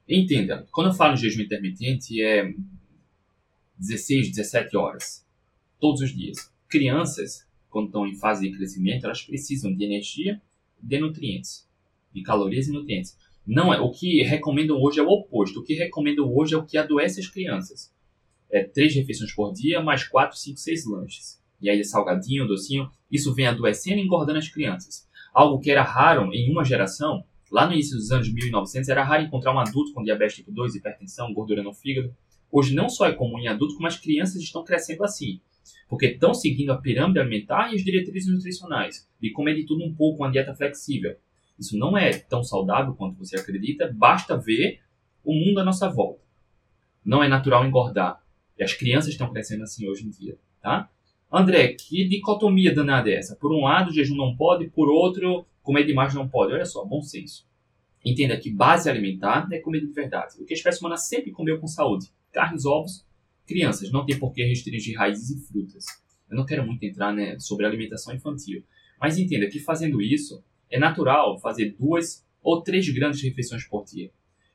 [0.09, 2.55] Entenda, quando eu falo em jejum intermitente é
[3.79, 5.27] 16, 17 horas.
[5.79, 6.53] Todos os dias.
[6.67, 10.41] Crianças, quando estão em fase de crescimento, elas precisam de energia,
[10.83, 11.69] de nutrientes.
[12.13, 13.17] De calorias e nutrientes.
[13.47, 13.81] Não é.
[13.81, 15.61] O que recomendam hoje é o oposto.
[15.61, 17.93] O que recomendam hoje é o que adoece as crianças.
[18.51, 21.38] É três refeições por dia, mais quatro, cinco, seis lanches.
[21.61, 22.90] E aí salgadinho, docinho.
[23.11, 25.09] Isso vem adoecendo e engordando as crianças.
[25.33, 29.23] Algo que era raro em uma geração, lá no início dos anos 1900, era raro
[29.23, 32.14] encontrar um adulto com diabetes tipo 2, hipertensão, gordura no fígado.
[32.51, 35.40] Hoje não só é comum em adultos, como as crianças estão crescendo assim.
[35.88, 39.09] Porque estão seguindo a pirâmide alimentar e as diretrizes nutricionais.
[39.21, 41.16] De comer de tudo um pouco, uma dieta flexível.
[41.59, 44.81] Isso não é tão saudável quanto você acredita, basta ver
[45.25, 46.23] o mundo à nossa volta.
[47.05, 48.23] Não é natural engordar.
[48.59, 50.90] E as crianças estão crescendo assim hoje em dia, tá?
[51.31, 53.37] André, que dicotomia danada é essa?
[53.37, 56.55] Por um lado, jejum não pode, por outro, comer demais não pode.
[56.55, 57.47] Olha só, bom senso.
[58.05, 60.41] Entenda que base alimentar é comida de verdade.
[60.41, 62.11] O que a espécie humana sempre comeu com saúde.
[62.33, 63.05] Carnes, ovos,
[63.47, 63.91] crianças.
[63.93, 65.85] Não tem por que restringir raízes e frutas.
[66.31, 68.64] Eu não quero muito entrar né, sobre alimentação infantil.
[69.01, 74.11] Mas entenda que fazendo isso, é natural fazer duas ou três grandes refeições por dia.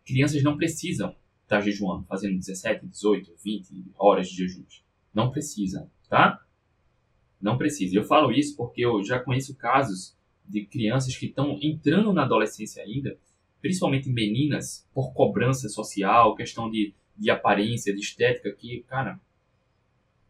[0.05, 4.63] Crianças não precisam estar jejuando, fazendo 17, 18, 20 horas de jejum.
[5.13, 6.39] Não precisam, tá?
[7.43, 7.97] Não precisa.
[7.97, 10.15] Eu falo isso porque eu já conheço casos
[10.47, 13.17] de crianças que estão entrando na adolescência ainda,
[13.62, 19.19] principalmente meninas, por cobrança social, questão de, de aparência, de estética, que, cara,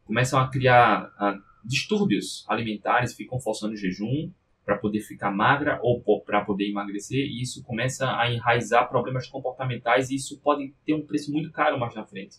[0.05, 4.31] começam a criar a, distúrbios alimentares, ficam forçando o jejum,
[4.65, 10.09] para poder ficar magra ou para poder emagrecer, e isso começa a enraizar problemas comportamentais
[10.09, 12.37] e isso pode ter um preço muito caro mais na frente.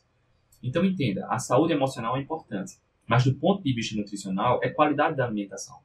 [0.62, 5.16] Então entenda, a saúde emocional é importante, mas do ponto de vista nutricional é qualidade
[5.16, 5.78] da alimentação.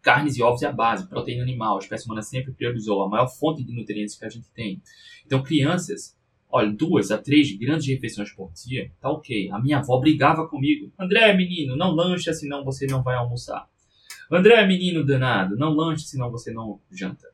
[0.00, 3.28] Carnes e ovos é a base, proteína animal, a espécie humana sempre priorizou a maior
[3.28, 4.80] fonte de nutrientes que a gente tem.
[5.26, 6.16] Então crianças,
[6.48, 9.50] olha, duas a três grandes refeições por dia, tá ok.
[9.50, 10.92] A minha avó brigava comigo.
[10.98, 13.68] André, menino, não lancha, senão você não vai almoçar.
[14.30, 17.28] André, menino danado, não lanche, senão você não janta.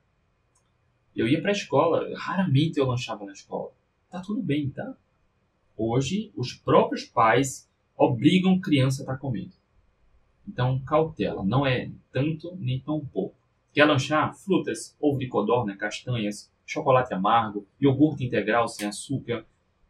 [1.14, 3.72] Eu ia para a escola, raramente eu lanchava na escola.
[4.10, 4.96] Tá tudo bem, tá?
[5.76, 9.52] Hoje, os próprios pais obrigam criança a estar tá comendo.
[10.46, 13.36] Então, cautela, não é tanto nem tão pouco.
[13.72, 14.34] Quer lanchar?
[14.34, 19.44] Frutas, ovo de codorna, castanhas, chocolate amargo, iogurte integral sem açúcar,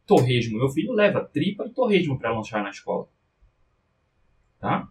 [0.06, 0.58] torresmo.
[0.58, 3.08] Meu filho leva tripa e torresmo para lanchar na escola.
[4.58, 4.88] Tá?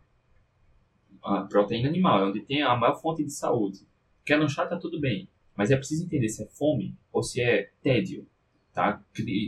[1.23, 3.79] a proteína animal, é onde tem a maior fonte de saúde.
[4.25, 5.29] Quer lanchar, tá tudo bem.
[5.55, 8.27] Mas é preciso entender se é fome ou se é tédio.
[8.73, 9.01] Tá?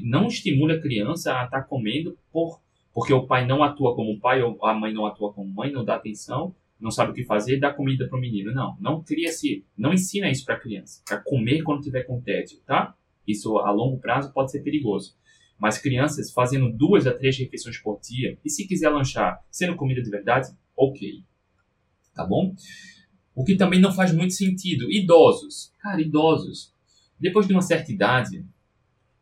[0.03, 2.61] Não estimule a criança a estar tá comendo por,
[2.95, 5.85] porque o pai não atua como pai ou a mãe não atua como mãe, não
[5.85, 8.51] dá atenção, não sabe o que fazer, dá comida para o menino.
[8.51, 12.19] Não, não cria se, não ensina isso para a criança, para comer quando tiver com
[12.19, 12.95] tédio, tá?
[13.27, 15.15] Isso a longo prazo pode ser perigoso.
[15.59, 20.01] Mas crianças fazendo duas a três refeições por dia, e se quiser lanchar sendo comida
[20.01, 21.23] de verdade, ok
[22.15, 22.55] tá bom?
[23.35, 24.89] O que também não faz muito sentido.
[24.89, 25.73] Idosos.
[25.79, 26.73] Cara, idosos.
[27.19, 28.45] Depois de uma certa idade,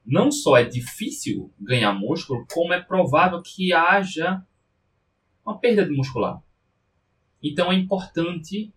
[0.05, 4.45] não só é difícil ganhar músculo, como é provável que haja
[5.45, 6.41] uma perda de muscular.
[7.41, 8.73] Então é importante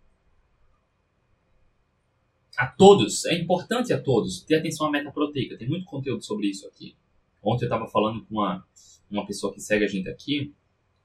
[2.56, 5.58] a todos, é importante a todos ter atenção à meta proteica.
[5.58, 6.96] Tem muito conteúdo sobre isso aqui.
[7.42, 8.66] Ontem eu estava falando com uma,
[9.10, 10.54] uma pessoa que segue a gente aqui,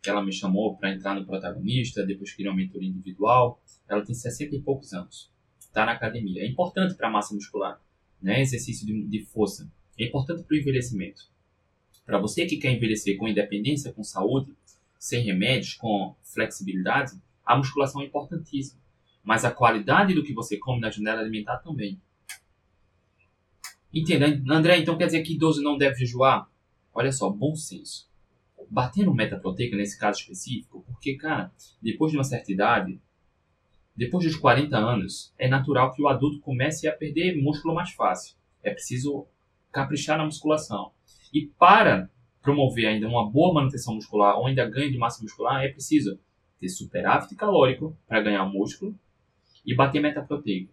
[0.02, 3.62] que ela me chamou para entrar no protagonista, depois queria uma mentoria individual.
[3.88, 5.30] Ela tem 60 e poucos anos,
[5.60, 6.42] está na academia.
[6.42, 7.80] É importante para a massa muscular,
[8.22, 8.42] né?
[8.42, 9.70] exercício de, de força.
[10.02, 11.30] É importante para o envelhecimento.
[12.04, 14.52] Para você que quer envelhecer com independência, com saúde,
[14.98, 18.80] sem remédios, com flexibilidade, A musculação é importantíssima,
[19.24, 22.00] mas a qualidade do que você come na janela alimentar também.
[23.94, 26.50] Entenda, André, então quer dizer que idoso não deve jejuar?
[26.94, 28.10] Olha só, bom senso.
[28.70, 33.02] Batendo meta proteica nesse caso específico, porque, cara, depois de uma certa idade,
[33.96, 38.38] depois dos 40 anos, é natural que o adulto comece a perder músculo mais fácil.
[38.64, 39.28] É preciso
[39.72, 40.92] caprichar na musculação.
[41.34, 42.10] E para
[42.42, 46.20] promover ainda uma boa manutenção muscular ou ainda ganho de massa muscular, é preciso
[46.60, 48.96] ter superávit calórico para ganhar músculo
[49.66, 50.72] e bater meta proteica.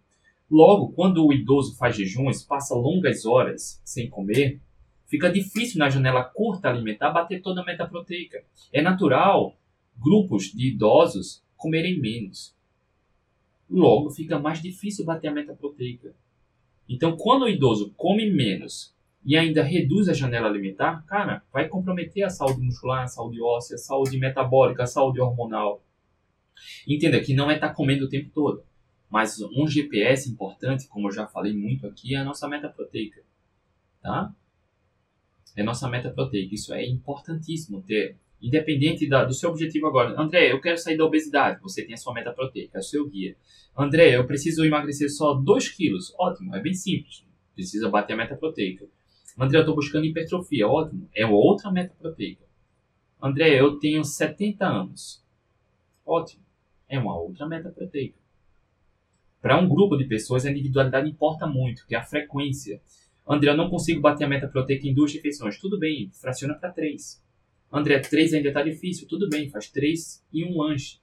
[0.50, 4.60] Logo, quando o idoso faz jejuns, passa longas horas sem comer,
[5.06, 8.42] fica difícil na janela curta alimentar bater toda a meta proteica.
[8.72, 9.56] É natural
[9.96, 12.56] grupos de idosos comerem menos.
[13.68, 16.14] Logo, fica mais difícil bater a meta proteica.
[16.88, 22.24] Então, quando o idoso come menos e ainda reduz a janela alimentar, cara, vai comprometer
[22.24, 25.82] a saúde muscular, a saúde óssea, a saúde metabólica, a saúde hormonal.
[26.86, 28.62] Entenda que não é estar tá comendo o tempo todo.
[29.10, 33.22] Mas um GPS importante, como eu já falei muito aqui, é a nossa meta proteica.
[34.02, 34.34] Tá?
[35.56, 36.54] É a nossa meta proteica.
[36.54, 38.16] Isso é importantíssimo ter.
[38.40, 40.20] Independente da, do seu objetivo agora.
[40.20, 41.60] André, eu quero sair da obesidade.
[41.62, 43.36] Você tem a sua meta proteica, é o seu guia.
[43.76, 46.14] André, eu preciso emagrecer só 2 quilos.
[46.18, 47.24] Ótimo, é bem simples.
[47.54, 48.86] Precisa bater a meta proteica.
[49.38, 50.68] André, eu estou buscando hipertrofia.
[50.68, 52.44] Ótimo, é outra meta proteica.
[53.20, 55.24] André, eu tenho 70 anos.
[56.06, 56.42] Ótimo,
[56.88, 58.16] é uma outra meta proteica.
[59.40, 62.80] Para um grupo de pessoas, a individualidade importa muito, que é a frequência.
[63.28, 65.58] André, eu não consigo bater a meta proteica em duas refeições.
[65.60, 67.22] Tudo bem, fraciona para três.
[67.72, 69.06] André, três ainda está difícil.
[69.06, 70.98] Tudo bem, faz três e um lanche.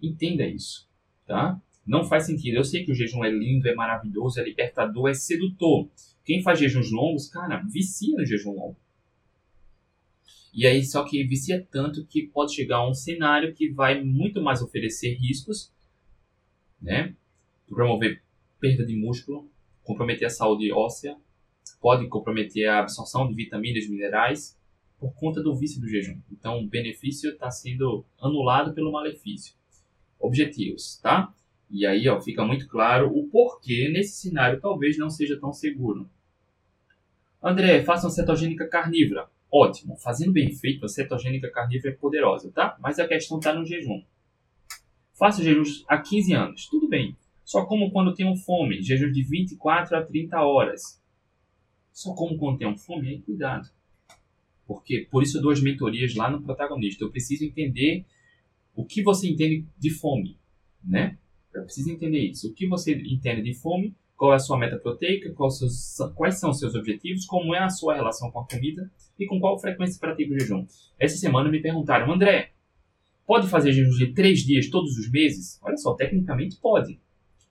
[0.00, 0.88] Entenda isso,
[1.26, 1.60] tá?
[1.86, 2.56] Não faz sentido.
[2.56, 5.88] Eu sei que o jejum é lindo, é maravilhoso, é libertador, é sedutor.
[6.24, 8.76] Quem faz jejuns longos, cara, vicia no jejum longo.
[10.54, 14.40] E aí, só que vicia tanto que pode chegar a um cenário que vai muito
[14.40, 15.72] mais oferecer riscos,
[16.80, 17.14] né?
[17.68, 18.22] promover
[18.60, 19.50] perda de músculo,
[19.82, 21.16] comprometer a saúde óssea,
[21.80, 24.56] pode comprometer a absorção de vitaminas minerais
[25.04, 26.18] por conta do vício do jejum.
[26.32, 29.54] Então, o benefício está sendo anulado pelo malefício.
[30.18, 31.30] Objetivos, tá?
[31.70, 36.08] E aí ó, fica muito claro o porquê nesse cenário talvez não seja tão seguro.
[37.42, 39.28] André, faça uma cetogênica carnívora.
[39.52, 42.74] Ótimo, fazendo bem feito, a cetogênica carnívora é poderosa, tá?
[42.80, 44.02] Mas a questão está no jejum.
[45.12, 47.14] Faça jejuns há 15 anos, tudo bem.
[47.44, 50.98] Só como quando tenho fome, jejum de 24 a 30 horas.
[51.92, 53.68] Só como quando tenho fome, aí cuidado.
[54.66, 57.04] Porque por isso eu dou as mentorias lá no protagonista.
[57.04, 58.04] Eu preciso entender
[58.74, 60.36] o que você entende de fome,
[60.82, 61.18] né?
[61.54, 62.48] Eu preciso entender isso.
[62.48, 66.58] O que você entende de fome, qual é a sua meta proteica, quais, são os
[66.58, 70.34] seus objetivos, como é a sua relação com a comida e com qual frequência pratica
[70.34, 70.66] o jejum.
[70.98, 72.50] Essa semana me perguntaram, André,
[73.26, 75.60] pode fazer jejum de três dias todos os meses?
[75.62, 76.98] Olha só, tecnicamente pode.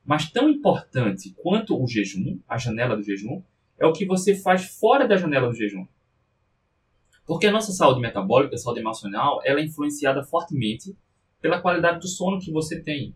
[0.05, 3.41] Mas tão importante quanto o jejum, a janela do jejum,
[3.79, 5.85] é o que você faz fora da janela do jejum.
[7.25, 10.95] Porque a nossa saúde metabólica, a saúde emocional, ela é influenciada fortemente
[11.41, 13.15] pela qualidade do sono que você tem,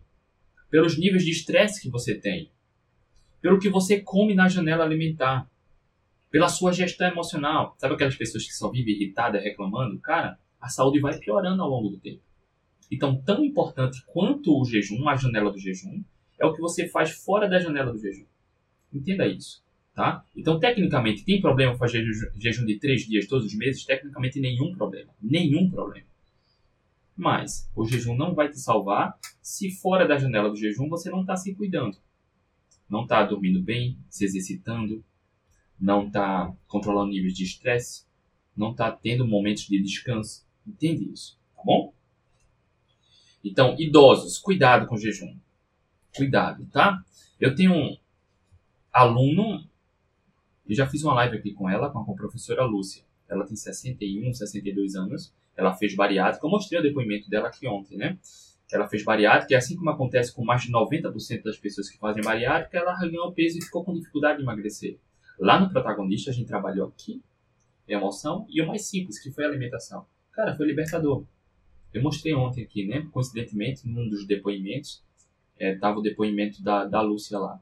[0.70, 2.50] pelos níveis de estresse que você tem,
[3.40, 5.48] pelo que você come na janela alimentar,
[6.30, 7.74] pela sua gestão emocional.
[7.78, 9.98] Sabe aquelas pessoas que só vivem irritadas, reclamando?
[9.98, 12.22] Cara, a saúde vai piorando ao longo do tempo.
[12.90, 16.02] Então, tão importante quanto o jejum, a janela do jejum,
[16.38, 18.24] é o que você faz fora da janela do jejum.
[18.92, 19.62] Entenda isso.
[19.98, 20.24] Tá?
[20.36, 22.04] Então, tecnicamente, tem problema fazer
[22.36, 23.84] jejum de três dias todos os meses?
[23.84, 25.12] Tecnicamente, nenhum problema.
[25.20, 26.06] Nenhum problema.
[27.16, 31.22] Mas o jejum não vai te salvar se fora da janela do jejum você não
[31.22, 31.98] está se cuidando.
[32.88, 35.04] Não está dormindo bem, se exercitando,
[35.80, 38.06] não está controlando níveis de estresse,
[38.56, 40.46] não está tendo momentos de descanso.
[40.64, 41.36] Entende isso?
[41.56, 41.92] Tá bom?
[43.42, 45.36] Então, idosos, cuidado com o jejum
[46.16, 47.02] cuidado, tá?
[47.40, 47.96] Eu tenho um
[48.92, 49.67] aluno,
[50.68, 53.02] eu já fiz uma live aqui com ela, com a professora Lúcia.
[53.28, 55.34] Ela tem 61, 62 anos.
[55.56, 56.46] Ela fez bariátrica.
[56.46, 58.18] Eu mostrei o depoimento dela aqui ontem, né?
[58.70, 62.22] Ela fez bariátrica e assim como acontece com mais de 90% das pessoas que fazem
[62.22, 64.98] bariátrica, ela ganhou peso e ficou com dificuldade de emagrecer.
[65.38, 67.22] Lá no protagonista, a gente trabalhou aqui,
[67.86, 70.04] emoção, e o mais simples, que foi a alimentação.
[70.32, 71.24] Cara, foi libertador.
[71.94, 73.08] Eu mostrei ontem aqui, né?
[73.10, 75.02] Coincidentemente, num dos depoimentos,
[75.58, 77.58] é, o depoimento da, da Lúcia lá.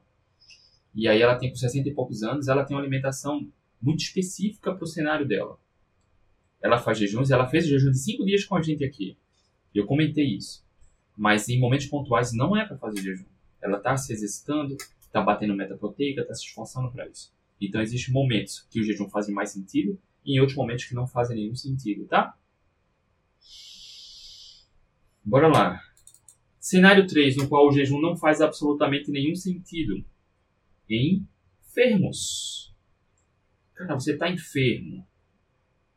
[0.93, 3.47] E aí ela tem com 60 e poucos anos, ela tem uma alimentação
[3.81, 5.59] muito específica para o cenário dela.
[6.61, 9.17] Ela faz jejuns, ela fez jejum de 5 dias com a gente aqui.
[9.73, 10.65] Eu comentei isso.
[11.15, 13.25] Mas em momentos pontuais não é para fazer jejum.
[13.61, 17.31] Ela está se exercitando, está batendo meta proteica, está se esforçando para isso.
[17.59, 21.07] Então existem momentos que o jejum faz mais sentido e em outros momentos que não
[21.07, 22.35] fazem nenhum sentido, tá?
[25.23, 25.81] Bora lá.
[26.59, 30.03] Cenário 3, no qual o jejum não faz absolutamente nenhum sentido.
[30.89, 32.75] Enfermos.
[33.73, 35.05] Cara, você está enfermo.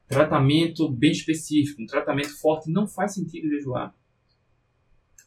[0.07, 3.95] Tratamento bem específico, um tratamento forte, não faz sentido jejuar.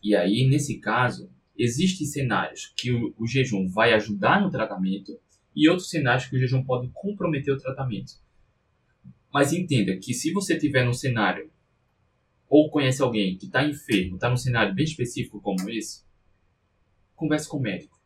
[0.03, 5.17] E aí, nesse caso, existem cenários que o, o jejum vai ajudar no tratamento
[5.55, 8.13] e outros cenários que o jejum pode comprometer o tratamento.
[9.33, 11.49] Mas entenda que se você tiver num cenário
[12.49, 16.03] ou conhece alguém que está enfermo, está num cenário bem específico como esse,
[17.15, 18.02] converse com o médico.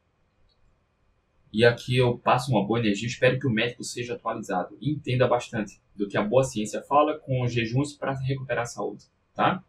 [1.57, 5.27] E aqui eu passo uma boa energia, espero que o médico seja atualizado e entenda
[5.27, 9.63] bastante do que a boa ciência fala com jejuns para recuperar a saúde, tá?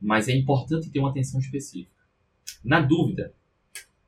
[0.00, 2.04] Mas é importante ter uma atenção específica.
[2.64, 3.34] Na dúvida,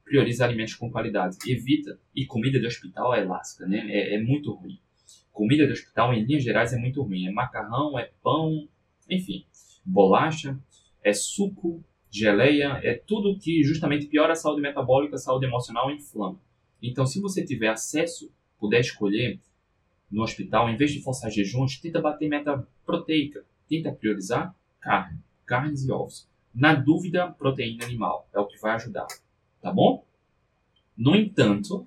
[0.05, 1.37] prioriza alimentos com qualidade.
[1.45, 1.99] Evita.
[2.14, 3.79] E comida de hospital é lasca, né?
[3.91, 4.79] É, é, muito ruim.
[5.33, 7.27] Comida de hospital, em linhas gerais, é muito ruim.
[7.27, 8.68] É macarrão, é pão,
[9.11, 9.45] enfim.
[9.85, 10.57] Bolacha,
[11.03, 15.97] é suco, geleia, é tudo que justamente piora a saúde metabólica, a saúde emocional e
[15.97, 16.45] inflama.
[16.87, 19.41] Então, se você tiver acesso, puder escolher
[20.11, 23.45] no hospital, em vez de forçar jejuns, tenta bater meta proteica.
[23.68, 26.28] Tenta priorizar carne, carnes e ovos.
[26.55, 29.07] Na dúvida, proteína animal é o que vai ajudar,
[29.61, 30.07] tá bom?
[30.97, 31.87] No entanto,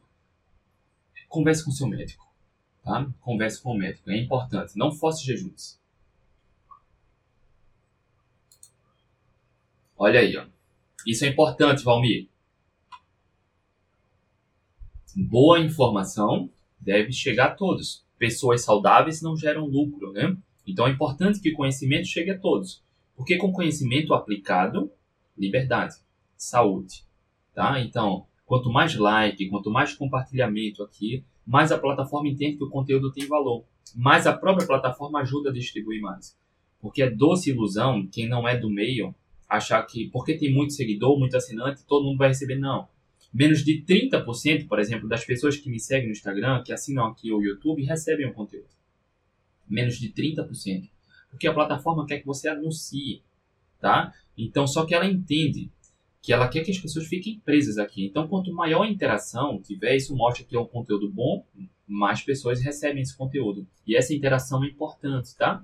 [1.27, 2.27] converse com seu médico,
[2.83, 3.09] tá?
[3.21, 4.77] Converse com o médico, é importante.
[4.77, 5.79] Não force jejuns.
[9.97, 10.45] Olha aí, ó.
[11.07, 12.28] Isso é importante, Valmir.
[15.15, 16.49] Boa informação
[16.79, 18.03] deve chegar a todos.
[18.17, 20.35] Pessoas saudáveis não geram lucro, né?
[20.65, 22.83] Então é importante que o conhecimento chegue a todos.
[23.15, 24.91] Porque com conhecimento aplicado,
[25.37, 25.95] liberdade,
[26.37, 27.03] saúde,
[27.53, 27.81] tá?
[27.81, 33.11] Então, quanto mais like, quanto mais compartilhamento aqui, mais a plataforma entende que o conteúdo
[33.11, 33.63] tem valor.
[33.95, 36.37] Mais a própria plataforma ajuda a distribuir mais.
[36.79, 39.13] Porque é doce ilusão, quem não é do meio,
[39.47, 42.55] achar que porque tem muito seguidor, muito assinante, todo mundo vai receber.
[42.55, 42.87] Não.
[43.33, 47.31] Menos de 30%, por exemplo, das pessoas que me seguem no Instagram, que assinam aqui
[47.31, 48.69] o YouTube, recebem o conteúdo.
[49.67, 50.89] Menos de 30%
[51.29, 53.21] porque a plataforma quer que você anuncie,
[53.79, 54.13] tá?
[54.37, 55.69] Então, só que ela entende
[56.21, 58.05] que ela quer que as pessoas fiquem presas aqui.
[58.05, 61.45] Então, quanto maior a interação tiver, isso mostra que é um conteúdo bom,
[61.87, 63.65] mais pessoas recebem esse conteúdo.
[63.85, 65.63] E essa interação é importante, tá?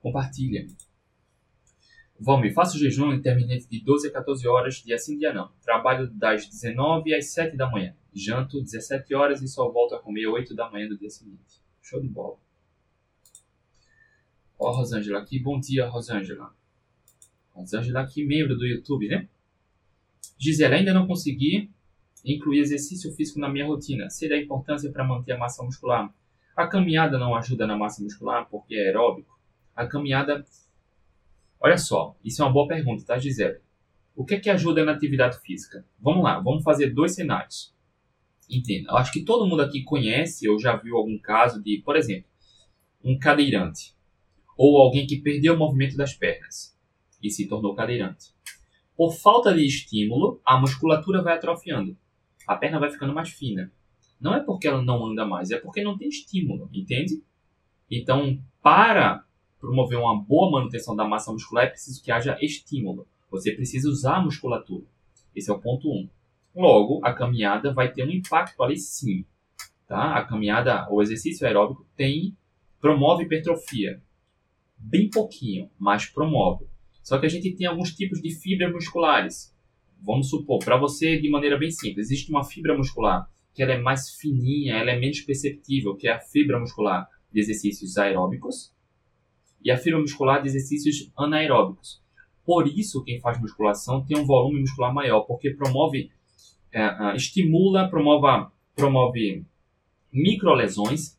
[0.00, 0.66] Compartilha.
[2.18, 5.50] Valmir, faço jejum intermitente de 12 a 14 horas, dia sim, dia não.
[5.62, 7.94] Trabalho das 19 às 7 da manhã.
[8.14, 11.60] Janto 17 horas e só volto a comer 8 da manhã do dia seguinte.
[11.82, 12.36] Show de bola.
[14.58, 15.38] Ó, Rosângela aqui.
[15.38, 16.54] Bom dia, Rosângela.
[17.52, 19.28] Rosângela aqui, membro do YouTube, né?
[20.38, 21.70] Gisele, ainda não consegui
[22.24, 24.10] incluir exercício físico na minha rotina.
[24.10, 26.12] Sei da importância para manter a massa muscular.
[26.56, 29.38] A caminhada não ajuda na massa muscular porque é aeróbico?
[29.74, 30.44] A caminhada.
[31.60, 33.60] Olha só, isso é uma boa pergunta, tá, Gisele?
[34.14, 35.84] O que é que ajuda na atividade física?
[36.00, 37.74] Vamos lá, vamos fazer dois cenários.
[38.48, 41.96] Entenda, eu acho que todo mundo aqui conhece ou já viu algum caso de, por
[41.96, 42.30] exemplo,
[43.04, 43.94] um cadeirante
[44.56, 46.76] ou alguém que perdeu o movimento das pernas
[47.22, 48.34] e se tornou cadeirante.
[48.96, 51.96] Por falta de estímulo, a musculatura vai atrofiando.
[52.46, 53.70] A perna vai ficando mais fina.
[54.18, 57.22] Não é porque ela não anda mais, é porque não tem estímulo, entende?
[57.90, 59.25] Então, para
[59.66, 63.04] promover uma boa manutenção da massa muscular, é preciso que haja estímulo.
[63.28, 64.84] Você precisa usar a musculatura.
[65.34, 65.92] Esse é o ponto 1.
[65.92, 66.08] Um.
[66.54, 69.24] Logo, a caminhada vai ter um impacto ali sim.
[69.88, 70.14] Tá?
[70.14, 72.36] A caminhada, o exercício aeróbico tem
[72.80, 74.00] promove hipertrofia,
[74.78, 76.66] bem pouquinho, mas promove.
[77.02, 79.52] Só que a gente tem alguns tipos de fibras musculares.
[80.00, 83.78] Vamos supor, para você, de maneira bem simples, existe uma fibra muscular que ela é
[83.78, 88.75] mais fininha, ela é menos perceptível, que é a fibra muscular de exercícios aeróbicos
[89.62, 92.02] e a fibra muscular de exercícios anaeróbicos.
[92.44, 96.10] Por isso, quem faz musculação tem um volume muscular maior, porque promove,
[96.72, 99.44] é, estimula, promove, promove
[100.12, 101.16] microlesões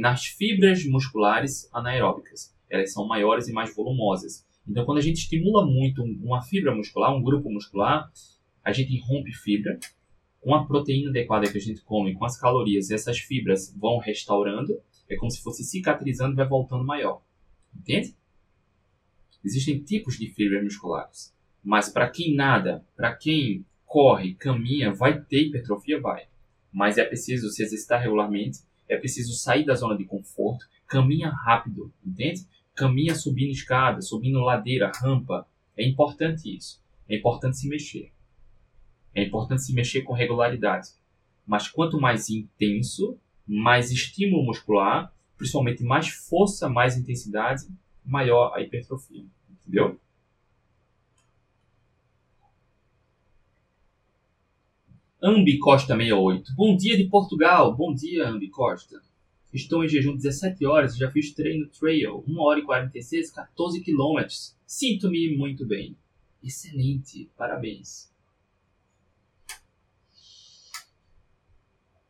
[0.00, 4.46] nas fibras musculares anaeróbicas elas são maiores e mais volumosas.
[4.66, 8.10] Então, quando a gente estimula muito uma fibra muscular, um grupo muscular,
[8.64, 9.78] a gente rompe fibra.
[10.40, 14.80] Com a proteína adequada que a gente come, com as calorias, essas fibras vão restaurando.
[15.08, 17.20] É como se fosse cicatrizando e vai voltando maior.
[17.76, 18.14] Entende?
[19.44, 21.34] Existem tipos de fibras musculares.
[21.62, 26.00] Mas para quem nada, para quem corre, caminha, vai ter hipertrofia?
[26.00, 26.26] Vai.
[26.72, 31.92] Mas é preciso se exercitar regularmente, é preciso sair da zona de conforto, caminha rápido,
[32.04, 32.46] entende?
[32.80, 35.46] caminha subindo escada, subindo ladeira, rampa.
[35.76, 36.82] É importante isso.
[37.06, 38.10] É importante se mexer.
[39.14, 40.88] É importante se mexer com regularidade.
[41.46, 47.66] Mas quanto mais intenso, mais estímulo muscular, principalmente mais força, mais intensidade,
[48.04, 49.24] maior a hipertrofia.
[49.50, 49.98] Entendeu?
[55.22, 56.54] Ambi Costa 68.
[56.54, 57.74] Bom dia de Portugal.
[57.74, 59.00] Bom dia, Ambi Costa.
[59.50, 64.54] Estou em jejum 17 horas, já fiz treino trail, 1 hora e 46, 14 quilômetros.
[64.66, 65.96] Sinto-me muito bem.
[66.42, 68.12] Excelente, parabéns.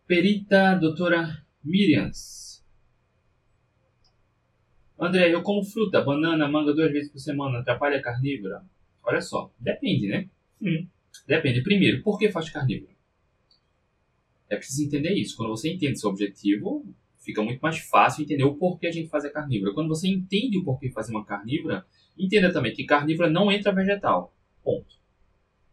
[0.04, 2.49] Perita doutora Miriams.
[5.00, 7.60] André, eu como fruta, banana, manga duas vezes por semana.
[7.60, 8.62] Atrapalha a carnívora?
[9.02, 10.28] Olha só, depende, né?
[10.60, 10.86] Hum,
[11.26, 11.62] depende.
[11.62, 12.92] Primeiro, por que faz carnívoro?
[14.50, 15.38] É preciso entender isso.
[15.38, 16.84] Quando você entende seu objetivo,
[17.18, 19.72] fica muito mais fácil entender o porquê a gente faz a carnívora.
[19.72, 21.86] Quando você entende o porquê fazer uma carnívora,
[22.18, 24.34] entenda também que carnívora não entra vegetal.
[24.62, 25.00] Ponto.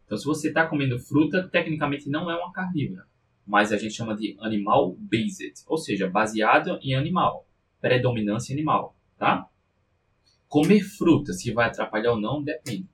[0.06, 3.06] Então, se você está comendo fruta, tecnicamente não é uma carnívora.
[3.46, 7.46] Mas a gente chama de animal based, ou seja, baseado em animal,
[7.78, 9.48] predominância animal, tá?
[10.48, 12.88] Comer fruta, se vai atrapalhar ou não, depende.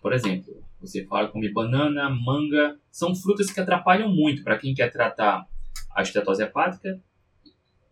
[0.00, 4.92] Por exemplo, você fala comer banana, manga, são frutas que atrapalham muito para quem quer
[4.92, 5.48] tratar
[5.94, 7.02] a estetose hepática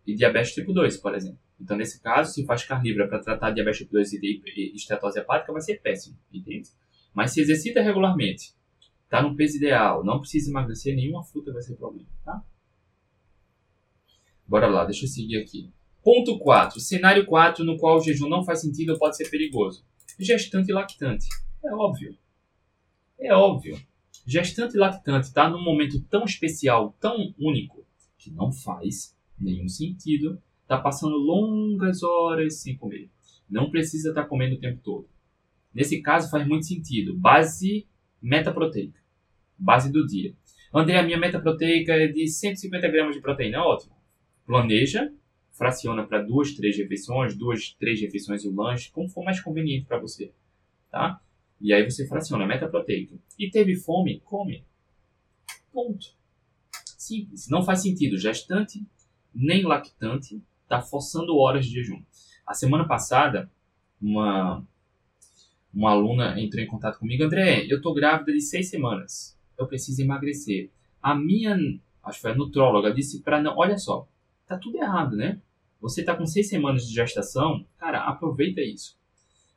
[0.05, 1.39] e diabetes tipo 2, por exemplo.
[1.59, 5.61] Então, nesse caso, se faz carnívora para tratar diabetes tipo 2 e estetose hepática, vai
[5.61, 6.69] ser péssimo, entende?
[7.13, 8.53] Mas se exercita regularmente,
[9.03, 12.43] está no peso ideal, não precisa emagrecer, nenhuma fruta vai ser problema, tá?
[14.47, 15.71] Bora lá, deixa eu seguir aqui.
[16.05, 16.79] Ponto 4.
[16.79, 19.83] Cenário 4, no qual o jejum não faz sentido ou pode ser perigoso.
[20.19, 21.25] Gestante e lactante.
[21.65, 22.15] É óbvio.
[23.19, 23.75] É óbvio.
[24.23, 27.83] Gestante e lactante está num momento tão especial, tão único,
[28.19, 33.09] que não faz nenhum sentido estar tá passando longas horas sem comer.
[33.49, 35.09] Não precisa estar tá comendo o tempo todo.
[35.73, 37.17] Nesse caso faz muito sentido.
[37.17, 37.87] Base
[38.21, 38.99] meta proteica.
[39.57, 40.35] Base do dia.
[40.71, 43.63] André, a minha meta proteica é de 150 gramas de proteína.
[43.63, 43.95] Ótimo.
[44.45, 45.11] Planeja,
[45.57, 49.85] fraciona para duas, três refeições, duas, três refeições e o lanche, como for mais conveniente
[49.85, 50.31] para você.
[50.91, 51.21] Tá?
[51.59, 53.15] E aí você fraciona, meta proteica.
[53.39, 54.19] E teve fome?
[54.25, 54.63] Come.
[55.71, 56.13] Ponto.
[56.97, 57.47] Simples.
[57.49, 58.85] Não faz sentido gestante
[59.35, 62.01] nem lactante está forçando horas de jejum.
[62.47, 63.51] A semana passada,
[64.01, 64.65] uma,
[65.73, 67.23] uma aluna entrou em contato comigo.
[67.23, 69.37] André, eu estou grávida de seis semanas.
[69.57, 70.69] Eu preciso emagrecer.
[71.01, 71.55] A minha,
[72.03, 73.57] acho que foi a nutróloga, disse para não...
[73.57, 74.07] Olha só,
[74.47, 75.41] tá tudo errado, né?
[75.81, 78.97] Você está com seis semanas de gestação, cara, aproveita isso.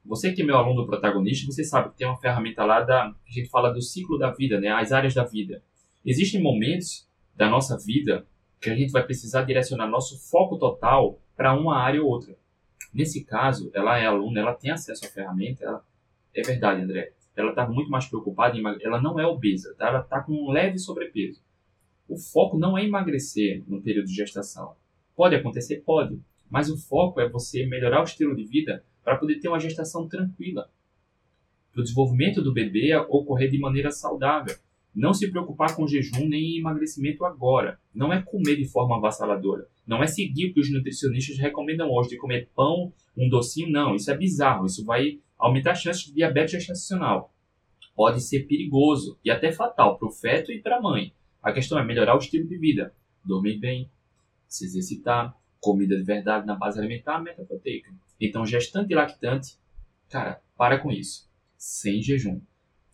[0.05, 3.15] Você que é meu aluno protagonista, você sabe que tem uma ferramenta lá da a
[3.31, 4.69] gente fala do ciclo da vida, né?
[4.69, 5.63] As áreas da vida.
[6.05, 8.27] Existem momentos da nossa vida
[8.61, 12.37] que a gente vai precisar direcionar nosso foco total para uma área ou outra.
[12.93, 15.85] Nesse caso, ela é aluna, ela tem acesso à ferramenta, ela...
[16.35, 17.13] é verdade, André.
[17.37, 18.89] Ela está muito mais preocupada em emagrecer.
[18.89, 19.87] Ela não é obesa, tá?
[19.87, 21.41] ela está com um leve sobrepeso.
[22.09, 24.75] O foco não é emagrecer no período de gestação.
[25.19, 25.83] Pode acontecer?
[25.85, 26.17] Pode.
[26.49, 30.07] Mas o foco é você melhorar o estilo de vida para poder ter uma gestação
[30.07, 30.71] tranquila.
[31.73, 34.55] Para o desenvolvimento do bebê ocorrer de maneira saudável.
[34.95, 37.81] Não se preocupar com jejum nem emagrecimento agora.
[37.93, 39.67] Não é comer de forma avassaladora.
[39.85, 43.73] Não é seguir o que os nutricionistas recomendam hoje, de comer pão, um docinho.
[43.73, 44.67] Não, isso é bizarro.
[44.67, 47.35] Isso vai aumentar as chances de diabetes gestacional.
[47.97, 51.13] Pode ser perigoso e até fatal para o feto e para a mãe.
[51.43, 52.95] A questão é melhorar o estilo de vida.
[53.25, 53.91] Dormir bem,
[54.49, 57.93] se exercitar, comida de verdade na base alimentar, meta proteica.
[58.21, 59.59] Então, gestante e lactante,
[60.09, 61.29] cara, para com isso.
[61.57, 62.41] Sem jejum,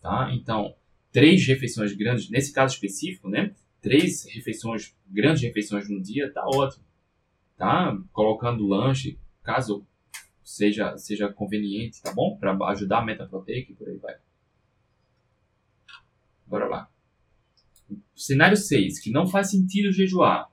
[0.01, 0.29] tá?
[0.33, 0.75] Então,
[1.11, 3.55] três refeições grandes, nesse caso específico, né?
[3.81, 6.83] Três refeições, grandes refeições no dia, tá ótimo.
[7.55, 7.97] Tá?
[8.11, 9.87] Colocando lanche, caso
[10.43, 12.37] seja, seja conveniente, tá bom?
[12.37, 14.15] Para ajudar a meta proteica e por aí vai.
[16.45, 16.89] Bora lá.
[18.15, 20.51] Cenário 6, que não faz sentido jejuar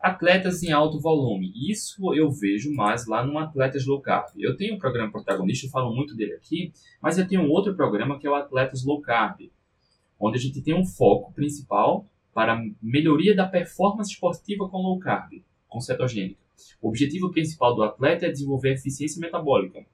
[0.00, 1.52] atletas em alto volume.
[1.54, 4.28] Isso eu vejo mais lá no Atletas Low Carb.
[4.36, 6.72] Eu tenho um programa protagonista, eu falo muito dele aqui,
[7.02, 9.50] mas eu tenho outro programa que é o Atletas Low Carb,
[10.18, 15.42] onde a gente tem um foco principal para melhoria da performance esportiva com low carb,
[15.66, 16.38] com cetogênica.
[16.80, 19.84] O objetivo principal do atleta é desenvolver eficiência metabólica.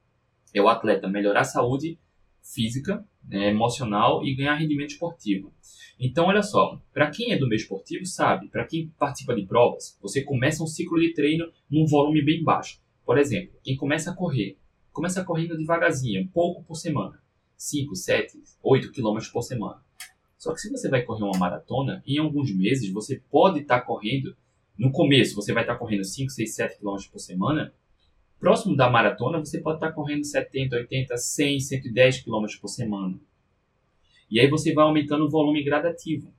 [0.53, 1.99] É o atleta melhorar a saúde
[2.43, 5.53] física, né, emocional e ganhar rendimento esportivo.
[5.99, 9.97] Então, olha só, para quem é do meio esportivo, sabe, para quem participa de provas,
[10.03, 12.81] você começa um ciclo de treino num volume bem baixo.
[13.05, 14.57] Por exemplo, quem começa a correr,
[14.93, 17.23] começa correndo devagarzinho, pouco por semana,
[17.57, 19.83] 5, 7, 8 quilômetros por semana.
[20.37, 23.87] Só que se você vai correr uma maratona, em alguns meses você pode estar tá
[23.87, 24.37] correndo,
[24.77, 27.73] no começo você vai estar tá correndo 5, 6, 7 quilômetros por semana,
[28.45, 33.19] Próximo da maratona, você pode estar correndo 70, 80, 100, 110 km por semana.
[34.31, 36.31] E aí você vai aumentando o volume gradativo.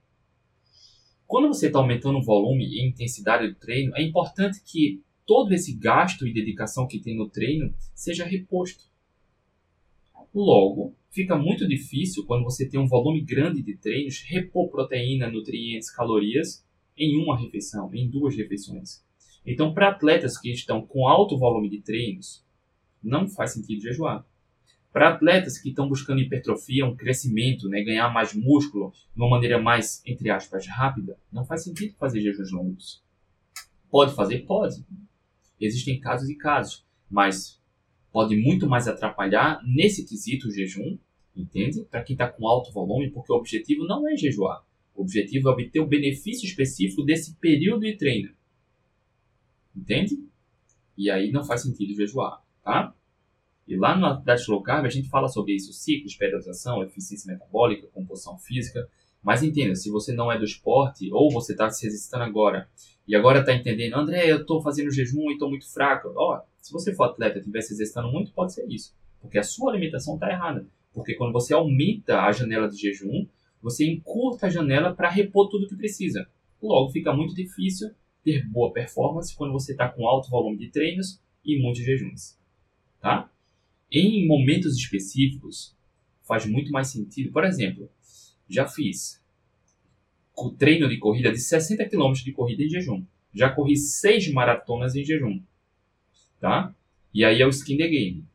[1.25, 5.73] Quando você está aumentando o volume e intensidade do treino, é importante que todo esse
[5.73, 8.83] gasto e dedicação que tem no treino seja reposto.
[10.31, 15.89] Logo, fica muito difícil quando você tem um volume grande de treinos repor proteína, nutrientes,
[15.89, 16.63] calorias
[16.95, 19.03] em uma refeição, em duas refeições.
[19.45, 22.43] Então, para atletas que estão com alto volume de treinos,
[23.03, 24.25] não faz sentido jejuar.
[24.91, 29.61] Para atletas que estão buscando hipertrofia, um crescimento, né, ganhar mais músculo de uma maneira
[29.61, 33.03] mais, entre aspas, rápida, não faz sentido fazer jejuns longos.
[33.91, 34.39] Pode fazer?
[34.45, 34.85] Pode.
[35.59, 37.61] Existem casos e casos, mas
[38.11, 40.97] pode muito mais atrapalhar nesse quesito o jejum,
[41.35, 41.83] entende?
[41.83, 44.63] Para quem está com alto volume, porque o objetivo não é jejuar.
[44.95, 48.33] O objetivo é obter o benefício específico desse período de treino.
[49.75, 50.17] Entende?
[50.97, 52.93] E aí não faz sentido jejuar, tá?
[53.67, 57.87] E lá no Atividade Low Carb a gente fala sobre isso, ciclos, periodização, eficiência metabólica,
[57.87, 58.87] composição física.
[59.21, 62.69] Mas entenda, se você não é do esporte, ou você está se exercitando agora,
[63.07, 66.13] e agora está entendendo, André, eu estou fazendo jejum e estou muito fraco.
[66.15, 68.95] Ó, se você for atleta e estiver se exercitando muito, pode ser isso.
[69.19, 70.67] Porque a sua alimentação está errada.
[70.93, 73.27] Porque quando você aumenta a janela de jejum,
[73.61, 76.27] você encurta a janela para repor tudo que precisa.
[76.61, 77.89] Logo, fica muito difícil
[78.25, 82.35] ter boa performance quando você está com alto volume de treinos e muitos jejuns.
[82.99, 83.29] Tá?
[83.91, 85.77] Em momentos específicos,
[86.23, 87.31] faz muito mais sentido.
[87.31, 87.87] Por exemplo,
[88.49, 89.23] já fiz
[90.35, 93.05] o treino de corrida de 60 km de corrida em jejum.
[93.31, 95.39] Já corri 6 maratonas em jejum.
[96.39, 96.73] Tá?
[97.13, 98.25] E aí é o skin the game.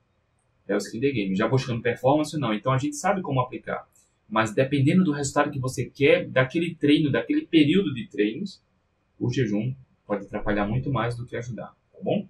[0.69, 1.35] É o skin the game.
[1.35, 2.55] Já buscando performance ou não.
[2.55, 3.89] Então a gente sabe como aplicar.
[4.29, 8.63] Mas dependendo do resultado que você quer, daquele treino, daquele período de treinos,
[9.21, 9.75] o jejum
[10.07, 11.77] pode atrapalhar muito mais do que ajudar.
[11.93, 12.27] Tá bom?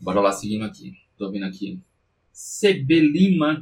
[0.00, 0.94] Bora lá, seguindo aqui.
[1.18, 1.80] Tô vendo aqui.
[2.32, 3.12] CB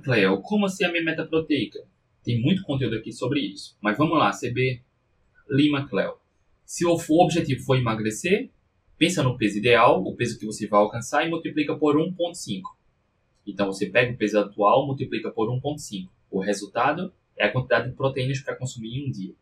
[0.04, 0.42] Cleo.
[0.42, 1.82] Como assim a minha meta proteica?
[2.22, 3.76] Tem muito conteúdo aqui sobre isso.
[3.80, 4.82] Mas vamos lá, CB
[5.88, 6.18] Cleo.
[6.64, 8.50] Se o objetivo for emagrecer,
[8.98, 12.75] pensa no peso ideal, o peso que você vai alcançar e multiplica por 1.5.
[13.46, 16.08] Então você pega o peso atual, multiplica por 1.5.
[16.30, 19.34] O resultado é a quantidade de proteínas para consumir em um dia.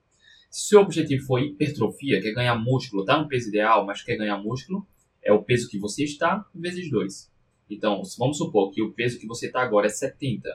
[0.50, 4.38] Se seu objetivo for hipertrofia, quer ganhar músculo, está no peso ideal, mas quer ganhar
[4.38, 4.86] músculo,
[5.22, 7.32] é o peso que você está vezes 2.
[7.68, 10.48] Então, vamos supor que o peso que você está agora é 70.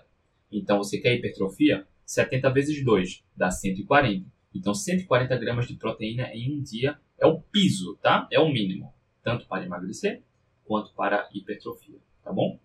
[0.52, 1.86] Então, você quer hipertrofia?
[2.06, 4.26] 70 vezes 2 dá 140.
[4.56, 8.28] Então, 140 gramas de proteína em um dia é o piso, tá?
[8.32, 8.94] É o mínimo.
[9.22, 10.24] Tanto para emagrecer
[10.64, 12.60] quanto para hipertrofia, tá bom?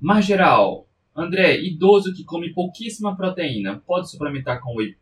[0.00, 4.96] Mais geral, André, idoso que come pouquíssima proteína, pode suplementar com whey?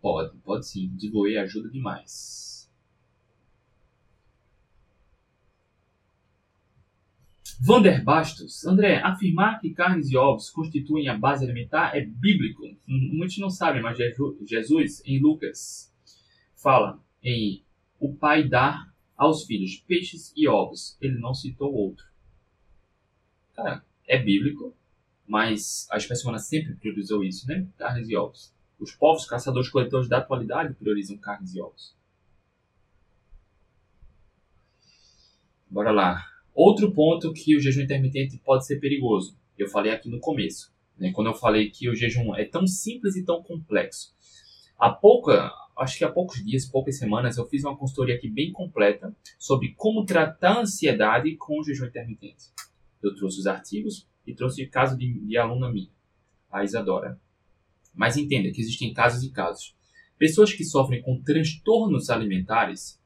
[0.00, 0.88] Pode, pode sim.
[0.96, 2.48] De whey ajuda demais.
[7.60, 12.62] Vander Bastos, André, afirmar que carnes e ovos constituem a base alimentar é bíblico.
[12.86, 13.98] Muitos não sabem, mas
[14.46, 15.92] Jesus, em Lucas,
[16.54, 17.64] fala em
[17.98, 20.96] o pai dar aos filhos peixes e ovos.
[21.00, 22.06] Ele não citou outro.
[23.56, 24.74] Cara, é bíblico,
[25.26, 27.68] mas a espécie humana sempre priorizou isso, né?
[27.76, 28.52] Carnes e ovos.
[28.80, 31.94] Os povos caçadores-coletores da atualidade priorizam carnes e ovos.
[35.70, 36.24] Bora lá.
[36.54, 41.12] Outro ponto que o jejum intermitente pode ser perigoso, eu falei aqui no começo, né,
[41.12, 44.14] quando eu falei que o jejum é tão simples e tão complexo.
[44.78, 48.50] Há pouca, acho que há poucos dias, poucas semanas, eu fiz uma consultoria aqui bem
[48.50, 52.46] completa sobre como tratar a ansiedade com o jejum intermitente.
[53.02, 55.90] Eu trouxe os artigos e trouxe caso de, de aluna minha,
[56.50, 57.20] a Isadora.
[57.94, 59.76] Mas entenda que existem casos e casos.
[60.18, 63.00] Pessoas que sofrem com transtornos alimentares,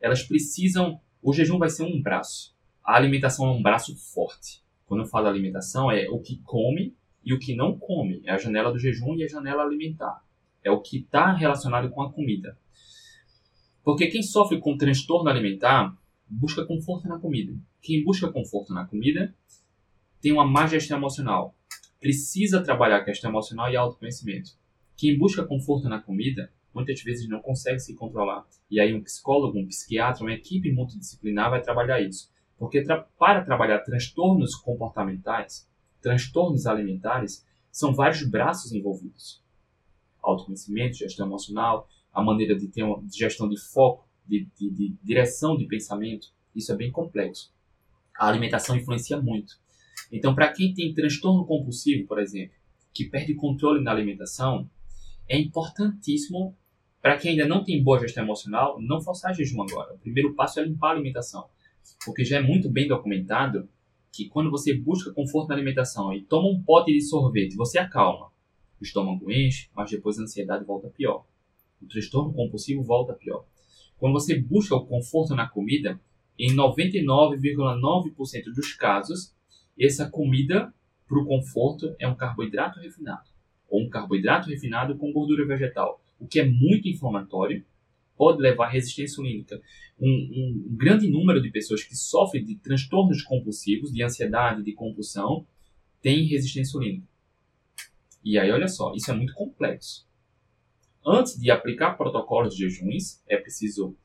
[0.00, 1.00] elas precisam.
[1.22, 2.54] O jejum vai ser um braço
[2.90, 4.62] a alimentação é um braço forte.
[4.84, 6.92] Quando eu falo alimentação, é o que come
[7.24, 8.20] e o que não come.
[8.24, 10.24] É a janela do jejum e a janela alimentar.
[10.64, 12.58] É o que está relacionado com a comida.
[13.84, 15.96] Porque quem sofre com transtorno alimentar
[16.28, 17.54] busca conforto na comida.
[17.80, 19.34] Quem busca conforto na comida
[20.20, 21.54] tem uma má gestão emocional.
[21.98, 24.52] Precisa trabalhar a questão emocional e autoconhecimento.
[24.96, 28.46] Quem busca conforto na comida muitas vezes não consegue se controlar.
[28.70, 32.30] E aí um psicólogo, um psiquiatra, uma equipe multidisciplinar vai trabalhar isso.
[32.58, 35.66] Porque tra para trabalhar transtornos comportamentais,
[36.02, 39.42] transtornos alimentares, são vários braços envolvidos.
[40.22, 45.56] Autoconhecimento, gestão emocional, a maneira de ter uma gestão de foco, de, de, de direção
[45.56, 47.52] de pensamento, isso é bem complexo.
[48.20, 49.54] A alimentação influencia muito.
[50.12, 52.54] Então, para quem tem transtorno compulsivo, por exemplo,
[52.92, 54.68] que perde controle na alimentação,
[55.26, 56.54] é importantíssimo,
[57.00, 59.94] para quem ainda não tem boa gestão emocional, não forçar jejum agora.
[59.94, 61.48] O primeiro passo é limpar a alimentação.
[62.04, 63.66] Porque já é muito bem documentado
[64.12, 68.30] que quando você busca conforto na alimentação e toma um pote de sorvete, você acalma.
[68.78, 71.24] O estômago enche, mas depois a ansiedade volta pior.
[71.80, 73.46] O transtorno compulsivo volta pior.
[73.96, 75.98] quando você busca o conforto na comida,
[76.40, 79.34] em 99,9% dos casos,
[79.78, 80.72] essa comida
[81.06, 83.28] para o conforto é um carboidrato refinado
[83.68, 87.64] ou um carboidrato refinado com gordura vegetal, o que é muito inflamatório,
[88.16, 89.60] pode levar à resistência insulínica.
[89.98, 95.46] Um, um, grande número de pessoas que sofrem de transtornos compulsivos, de ansiedade, de compulsão,
[96.02, 97.06] tem resistência insulínica.
[98.22, 100.06] E aí, olha só, isso é muito complexo.
[101.06, 103.96] Antes de aplicar protocolos de jejuns, é preciso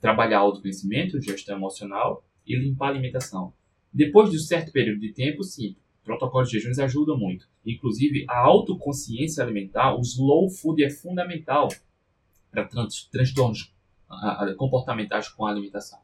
[0.00, 3.52] trabalhar autoconhecimento, gestão emocional e limpar a alimentação.
[3.92, 7.48] Depois de um certo período de tempo, sim, protocolos de jejuns ajudam muito.
[7.64, 11.68] Inclusive, a autoconsciência alimentar, o slow food é fundamental
[12.50, 13.72] para trans, transtornos
[14.56, 16.00] comportamentais com a alimentação.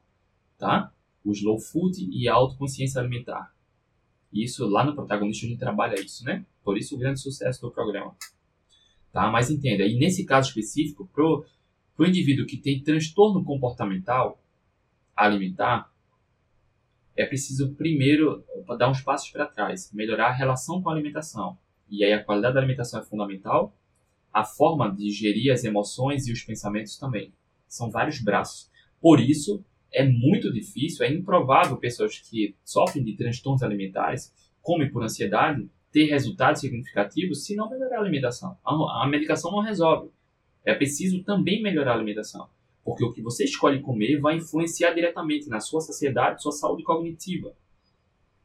[0.59, 0.93] Tá?
[1.25, 3.53] O slow food e a autoconsciência alimentar.
[4.33, 6.45] Isso lá no protagonista a gente trabalha isso, né?
[6.63, 8.15] Por isso o grande sucesso do programa.
[9.13, 9.31] Tá?
[9.31, 11.45] Mas entenda, e nesse caso específico, pro
[11.97, 14.43] para o indivíduo que tem transtorno comportamental
[15.17, 15.91] alimentar,
[17.17, 18.45] é preciso primeiro
[18.77, 21.59] dar uns passos para trás, melhorar a relação com a alimentação.
[21.89, 23.75] E aí a qualidade da alimentação é fundamental,
[24.33, 27.33] a forma de gerir as emoções e os pensamentos também.
[27.67, 28.71] São vários braços.
[29.01, 35.03] Por isso, é muito difícil, é improvável pessoas que sofrem de transtornos alimentares, comem por
[35.03, 38.59] ansiedade, ter resultados significativos se não melhorar a alimentação.
[38.63, 40.11] A, medicação não resolve.
[40.67, 42.49] É preciso também melhorar a alimentação,
[42.85, 47.55] porque o que você escolhe comer vai influenciar diretamente na sua saciedade, sua saúde cognitiva.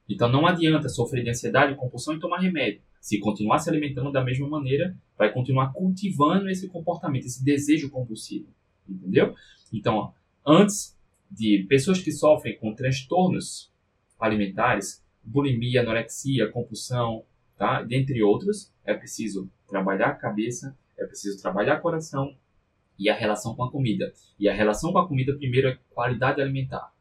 [0.07, 2.81] Então não adianta sofrer de ansiedade, compulsão e tomar remédio.
[2.99, 8.47] Se continuar se alimentando da mesma maneira, vai continuar cultivando esse comportamento, esse desejo compulsivo.
[8.87, 9.33] Entendeu?
[9.73, 10.11] Então, ó,
[10.45, 10.95] antes
[11.29, 13.71] de pessoas que sofrem com transtornos
[14.19, 17.23] alimentares, bulimia, anorexia, compulsão,
[17.57, 17.81] tá?
[17.81, 22.35] dentre outros, é preciso trabalhar a cabeça, é preciso trabalhar o coração
[22.97, 24.13] e a relação com a comida.
[24.39, 26.93] E a relação com a comida, primeiro, é qualidade alimentar.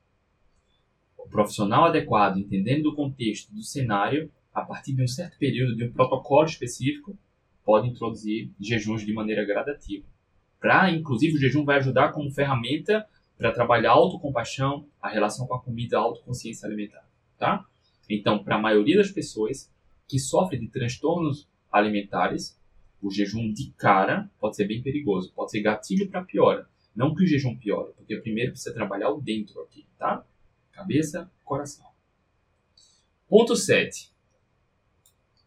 [1.18, 5.84] O profissional adequado, entendendo do contexto, do cenário, a partir de um certo período, de
[5.84, 7.16] um protocolo específico,
[7.64, 10.06] pode introduzir jejuns de maneira gradativa.
[10.58, 15.54] Para, inclusive, o jejum vai ajudar como ferramenta para trabalhar a autocompaixão, a relação com
[15.54, 17.64] a comida, a autoconsciência alimentar, tá?
[18.08, 19.72] Então, para a maioria das pessoas
[20.08, 22.59] que sofrem de transtornos alimentares,
[23.02, 26.68] o jejum de cara pode ser bem perigoso, pode ser gatilho para piora.
[26.94, 30.24] Não que o jejum piore, porque primeiro precisa trabalhar o dentro aqui, tá?
[30.72, 31.86] Cabeça, coração.
[33.28, 34.10] Ponto 7.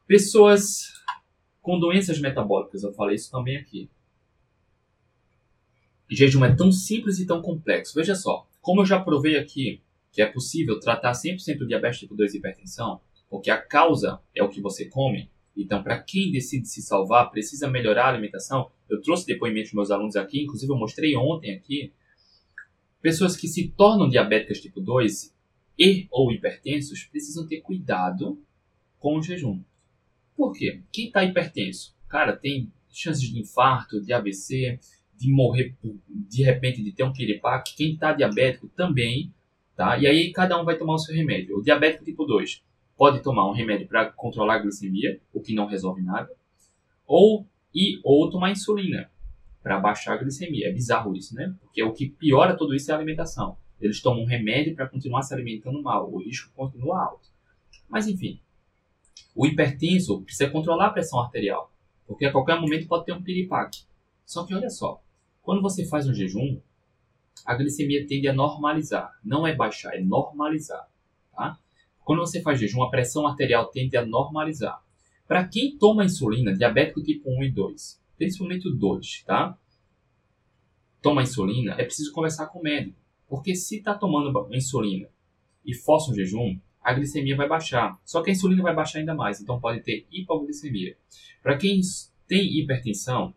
[0.08, 0.93] Pessoas
[1.62, 3.89] com doenças metabólicas, eu falei isso também aqui.
[6.10, 7.95] Jejum é tão simples e tão complexo.
[7.95, 9.82] Veja só, como eu já provei aqui
[10.12, 14.49] que é possível tratar 100% diabetes tipo 2 e hipertensão, porque a causa é o
[14.49, 18.72] que você come, então, para quem decide se salvar, precisa melhorar a alimentação.
[18.89, 21.93] Eu trouxe depoimentos dos meus alunos aqui, inclusive eu mostrei ontem aqui.
[23.01, 25.34] Pessoas que se tornam diabéticas tipo 2
[25.78, 28.41] e ou hipertensos precisam ter cuidado
[28.99, 29.62] com o jejum.
[30.36, 30.82] Por quê?
[30.91, 34.80] Quem está hipertenso, cara, tem chances de infarto, de AVC,
[35.16, 35.76] de morrer
[36.30, 37.76] de repente de ter um piripaque.
[37.76, 39.32] Quem está diabético também,
[39.76, 39.97] tá?
[39.99, 41.58] E aí cada um vai tomar o seu remédio.
[41.58, 42.64] O diabético tipo 2
[42.97, 46.31] pode tomar um remédio para controlar a glicemia, o que não resolve nada,
[47.05, 49.09] ou e ou tomar insulina
[49.61, 50.67] para baixar a glicemia.
[50.67, 51.55] É bizarro isso, né?
[51.61, 53.57] Porque o que piora tudo isso é a alimentação.
[53.79, 57.29] Eles tomam um remédio para continuar se alimentando mal, o risco continua alto.
[57.89, 58.39] Mas enfim,
[59.35, 61.71] o hipertenso precisa controlar a pressão arterial,
[62.07, 63.83] porque a qualquer momento pode ter um piripaque.
[64.25, 65.01] Só que olha só,
[65.41, 66.59] quando você faz um jejum,
[67.45, 70.87] a glicemia tende a normalizar, não é baixar, é normalizar?
[72.04, 74.82] Quando você faz jejum, a pressão arterial tende a normalizar.
[75.28, 79.58] Para quem toma insulina, diabético tipo 1 e 2, principalmente o 2, tá?
[81.01, 82.97] Toma insulina, é preciso conversar com o médico.
[83.28, 85.08] Porque se está tomando insulina
[85.66, 87.97] e força um jejum, a glicemia vai baixar.
[88.04, 90.97] Só que a insulina vai baixar ainda mais, então pode ter hipoglicemia.
[91.41, 91.80] Para quem
[92.28, 93.34] tem hipertensão,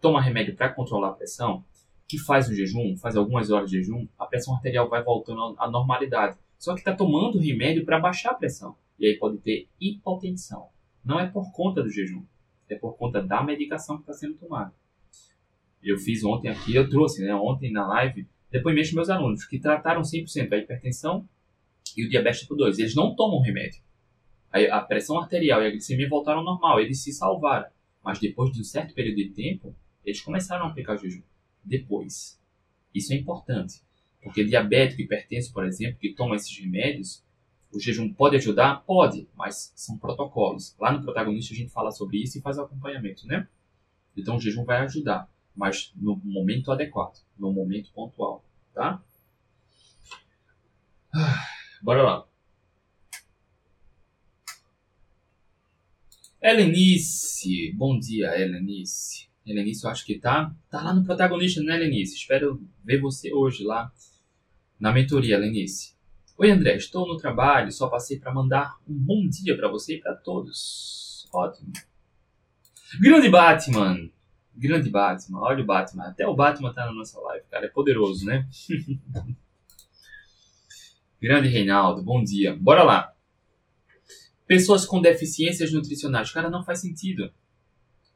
[0.00, 1.64] toma remédio para controlar a pressão,
[2.06, 5.68] que faz o jejum, faz algumas horas de jejum, a pressão arterial vai voltando à
[5.68, 6.38] normalidade.
[6.58, 8.76] Só que está tomando remédio para baixar a pressão.
[8.98, 10.68] E aí pode ter hipotensão.
[11.04, 12.24] Não é por conta do jejum,
[12.68, 14.74] é por conta da medicação que está sendo tomada.
[15.82, 19.58] Eu fiz ontem aqui, eu trouxe, né, ontem na live, depoimentos dos meus alunos que
[19.58, 21.28] trataram 100% a hipertensão
[21.96, 22.78] e o diabetes tipo 2.
[22.78, 23.80] Eles não tomam remédio.
[24.50, 27.68] A, pressão arterial e a glicemia voltaram ao normal, eles se salvaram.
[28.02, 31.22] Mas depois de um certo período de tempo, eles começaram a aplicar o jejum.
[31.62, 32.40] Depois.
[32.94, 33.82] Isso é importante.
[34.26, 37.22] Porque diabético, hipertenso, por exemplo, que toma esses remédios,
[37.72, 38.82] o jejum pode ajudar?
[38.84, 40.74] Pode, mas são protocolos.
[40.80, 43.46] Lá no protagonista a gente fala sobre isso e faz acompanhamento, né?
[44.16, 45.30] Então o jejum vai ajudar.
[45.54, 49.00] mas no momento adequado, no momento pontual, tá?
[51.80, 52.26] Bora lá.
[56.42, 59.28] Helenice, bom dia, Helenice.
[59.46, 62.16] Helenice, eu acho que tá, tá lá no protagonista, né, Helenice?
[62.16, 63.92] Espero ver você hoje lá
[64.78, 65.94] na mentoria, Helenice.
[66.38, 70.00] Oi, André, estou no trabalho, só passei para mandar um bom dia para você e
[70.00, 71.26] para todos.
[71.32, 71.72] Ótimo.
[73.00, 74.10] Grande Batman,
[74.54, 78.26] grande Batman, olha o Batman, até o Batman tá na nossa live, cara, é poderoso,
[78.26, 78.46] né?
[81.20, 82.54] grande Reinaldo, bom dia.
[82.54, 83.14] Bora lá.
[84.46, 87.32] Pessoas com deficiências nutricionais, cara, não faz sentido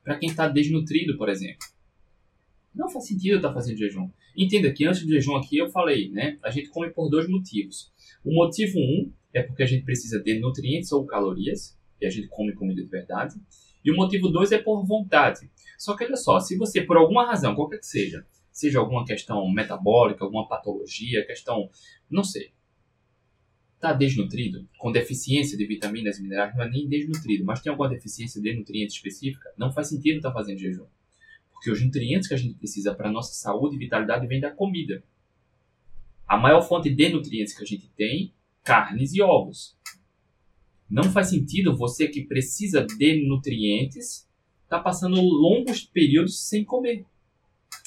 [0.04, 1.66] para quem está desnutrido, por exemplo.
[2.74, 4.10] Não faz sentido estar tá fazendo jejum.
[4.36, 6.38] Entenda que antes do jejum aqui eu falei, né?
[6.42, 7.92] A gente come por dois motivos.
[8.24, 12.28] O motivo um é porque a gente precisa de nutrientes ou calorias, e a gente
[12.28, 13.34] come comida de verdade.
[13.84, 15.50] E o motivo dois é por vontade.
[15.78, 19.48] Só que olha só, se você, por alguma razão, qualquer que seja, seja alguma questão
[19.50, 21.68] metabólica, alguma patologia, questão,
[22.10, 22.52] não sei,
[23.74, 27.88] está desnutrido, com deficiência de vitaminas e minerais, não é nem desnutrido, mas tem alguma
[27.88, 30.84] deficiência de nutrientes específica, não faz sentido estar tá fazendo jejum.
[31.60, 34.50] Porque os nutrientes que a gente precisa para a nossa saúde e vitalidade vêm da
[34.50, 35.04] comida.
[36.26, 38.32] A maior fonte de nutrientes que a gente tem,
[38.64, 39.76] carnes e ovos.
[40.88, 44.26] Não faz sentido você que precisa de nutrientes
[44.64, 47.04] estar tá passando longos períodos sem comer.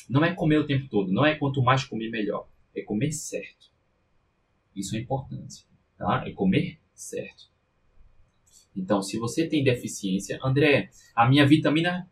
[0.07, 3.71] Não é comer o tempo todo, não é quanto mais comer melhor, é comer certo.
[4.75, 5.65] Isso é importante
[6.03, 6.23] tá?
[6.27, 7.51] É comer certo.
[8.75, 12.09] Então, se você tem deficiência, André, a minha vitamina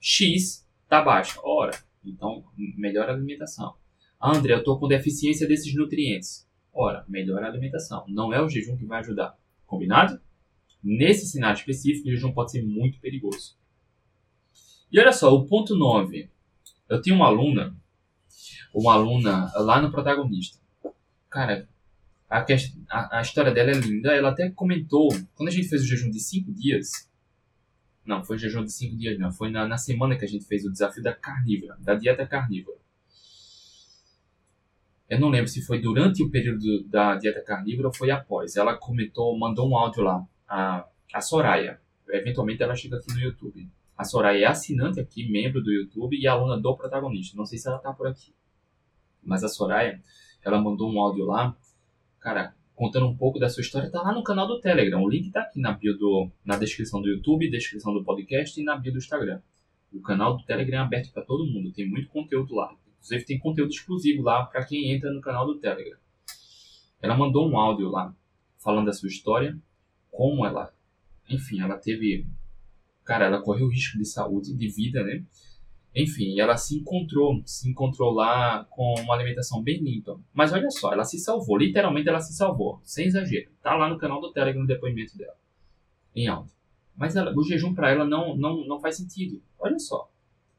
[0.00, 1.38] X está baixa.
[1.44, 1.72] Ora,
[2.04, 3.74] então melhora a alimentação.
[4.22, 6.48] André, eu estou com deficiência desses nutrientes.
[6.72, 8.04] Ora, melhora a alimentação.
[8.08, 9.36] Não é o jejum que vai ajudar.
[9.66, 10.20] Combinado?
[10.82, 13.56] Nesse cenário específico, o jejum pode ser muito perigoso.
[14.90, 16.30] E olha só, o ponto 9.
[16.88, 17.76] Eu tenho uma aluna,
[18.72, 20.58] uma aluna lá no protagonista.
[21.28, 21.68] Cara,
[22.30, 22.44] a,
[22.90, 24.12] a, a, história dela é linda.
[24.12, 27.10] Ela até comentou, quando a gente fez o jejum de 5 dias.
[28.06, 29.32] Não, foi jejum de 5 dias, não.
[29.32, 32.76] Foi na, na semana que a gente fez o desafio da carnívora, da dieta carnívora.
[35.08, 38.56] Eu não lembro se foi durante o período da dieta carnívora ou foi após.
[38.56, 40.24] Ela comentou, mandou um áudio lá.
[40.48, 41.80] A, a Soraya.
[42.08, 43.68] Eventualmente ela chega aqui no YouTube.
[43.96, 47.36] A Soraya é assinante aqui, membro do YouTube e aluna do protagonista.
[47.36, 48.32] Não sei se ela tá por aqui.
[49.22, 50.00] Mas a Soraya,
[50.44, 51.56] ela mandou um áudio lá
[52.26, 55.02] cara, contando um pouco da sua história, tá lá no canal do Telegram.
[55.02, 58.62] O link tá aqui na bio do, na descrição do YouTube, descrição do podcast e
[58.62, 59.40] na bio do Instagram.
[59.92, 62.76] O canal do Telegram é aberto para todo mundo, tem muito conteúdo lá.
[62.98, 65.98] Inclusive tem conteúdo exclusivo lá para quem entra no canal do Telegram.
[67.00, 68.14] Ela mandou um áudio lá
[68.58, 69.58] falando da sua história,
[70.10, 70.70] como ela,
[71.30, 72.26] enfim, ela teve,
[73.04, 75.24] cara, ela correu risco de saúde, de vida, né?
[75.96, 80.20] Enfim, ela se encontrou, se encontrou lá com uma alimentação bem limpa.
[80.34, 83.50] Mas olha só, ela se salvou, literalmente ela se salvou, sem exagero.
[83.62, 85.34] Tá lá no canal do Telegram o depoimento dela,
[86.14, 86.52] em áudio.
[86.94, 89.40] Mas ela, o jejum para ela não, não, não faz sentido.
[89.58, 90.10] Olha só.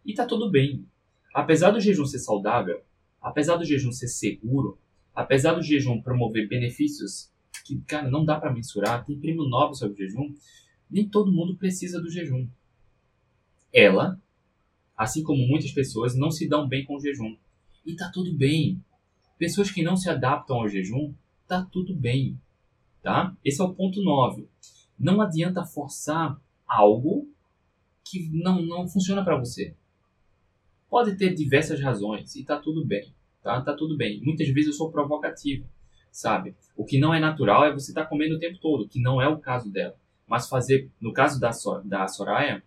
[0.04, 0.84] E tá tudo bem.
[1.32, 2.82] Apesar do jejum ser saudável,
[3.22, 4.80] apesar do jejum ser seguro,
[5.14, 7.32] apesar do jejum promover benefícios
[7.64, 10.34] que, cara, não dá para mensurar, tem prêmio Nobel sobre o jejum,
[10.90, 12.48] nem todo mundo precisa do jejum.
[13.72, 14.20] Ela
[14.98, 17.38] assim como muitas pessoas, não se dão bem com o jejum.
[17.86, 18.84] E tá tudo bem.
[19.38, 21.14] Pessoas que não se adaptam ao jejum,
[21.48, 22.40] tá tudo bem.
[23.04, 23.36] Tá?
[23.46, 24.50] Esse é o ponto 9.
[25.00, 27.30] Não adianta forçar algo
[28.04, 29.76] que não, não funciona para você.
[30.90, 33.14] Pode ter diversas razões e tá tudo bem.
[33.44, 33.62] Tá?
[33.62, 34.20] tá tudo bem.
[34.22, 35.66] Muitas vezes eu sou provocativo,
[36.12, 36.56] sabe?
[36.76, 39.22] O que não é natural é você estar tá comendo o tempo todo, que não
[39.22, 39.96] é o caso dela.
[40.26, 41.52] Mas fazer, no caso da,
[41.86, 42.62] da Soraya,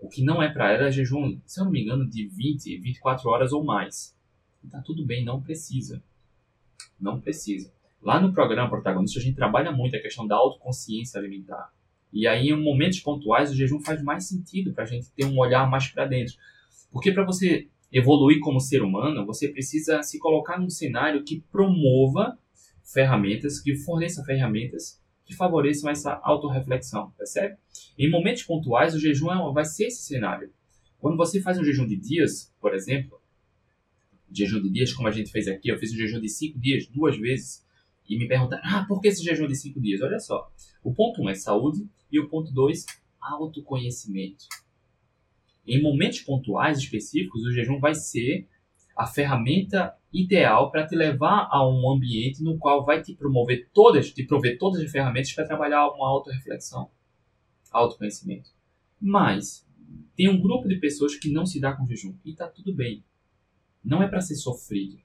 [0.00, 2.78] o que não é para ela é jejum, se eu não me engano, de 20,
[2.78, 4.16] 24 horas ou mais.
[4.62, 6.02] E tá tudo bem, não precisa.
[7.00, 7.72] Não precisa.
[8.00, 11.72] Lá no programa Protagonista, a gente trabalha muito a questão da autoconsciência alimentar.
[12.12, 15.38] E aí, em momentos pontuais, o jejum faz mais sentido para a gente ter um
[15.38, 16.34] olhar mais para dentro.
[16.90, 22.38] Porque para você evoluir como ser humano, você precisa se colocar num cenário que promova
[22.82, 27.58] ferramentas, que forneça ferramentas que favoreçam essa autorreflexão, percebe?
[27.98, 30.50] Em momentos pontuais, o jejum é vai ser esse cenário.
[30.98, 33.20] Quando você faz um jejum de dias, por exemplo,
[34.32, 36.86] jejum de dias, como a gente fez aqui, eu fiz um jejum de cinco dias
[36.86, 37.62] duas vezes,
[38.08, 40.00] e me perguntaram, ah, por que esse jejum de cinco dias?
[40.00, 40.50] Olha só,
[40.82, 42.86] o ponto um é saúde, e o ponto dois,
[43.20, 44.46] autoconhecimento.
[45.66, 48.48] Em momentos pontuais específicos, o jejum vai ser
[48.98, 54.12] a ferramenta ideal para te levar a um ambiente no qual vai te promover todas,
[54.12, 56.90] te prover todas as ferramentas para trabalhar uma autorreflexão,
[57.70, 58.50] autoconhecimento.
[59.00, 59.64] Mas
[60.16, 63.04] Tem um grupo de pessoas que não se dá com jejum e tá tudo bem.
[63.84, 64.98] Não é para ser sofrido.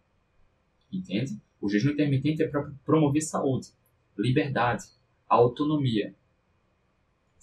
[0.92, 1.40] Entende?
[1.62, 3.68] O jejum intermitente é para promover saúde,
[4.18, 4.86] liberdade,
[5.30, 6.16] autonomia.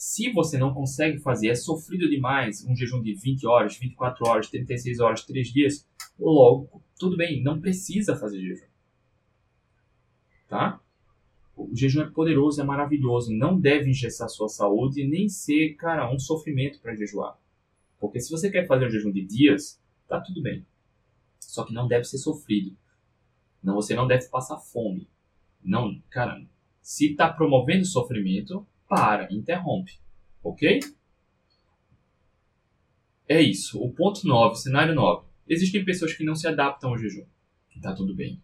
[0.00, 4.48] Se você não consegue fazer, é sofrido demais um jejum de 20 horas, 24 horas,
[4.48, 5.86] 36 horas, 3 dias,
[6.18, 8.64] logo, tudo bem, não precisa fazer jejum.
[10.48, 10.80] Tá?
[11.54, 16.18] O jejum é poderoso, é maravilhoso, não deve engessar sua saúde nem ser, cara, um
[16.18, 17.38] sofrimento para jejuar.
[17.98, 19.78] Porque se você quer fazer um jejum de dias,
[20.08, 20.64] tá tudo bem.
[21.38, 22.74] Só que não deve ser sofrido.
[23.62, 25.06] Não, você não deve passar fome.
[25.62, 26.42] Não, cara,
[26.80, 29.92] se está promovendo sofrimento, para, interrompe.
[30.42, 30.80] Ok?
[33.28, 33.80] É isso.
[33.80, 35.24] O ponto 9, cenário 9.
[35.48, 37.24] Existem pessoas que não se adaptam ao jejum.
[37.80, 38.42] Tá tudo bem.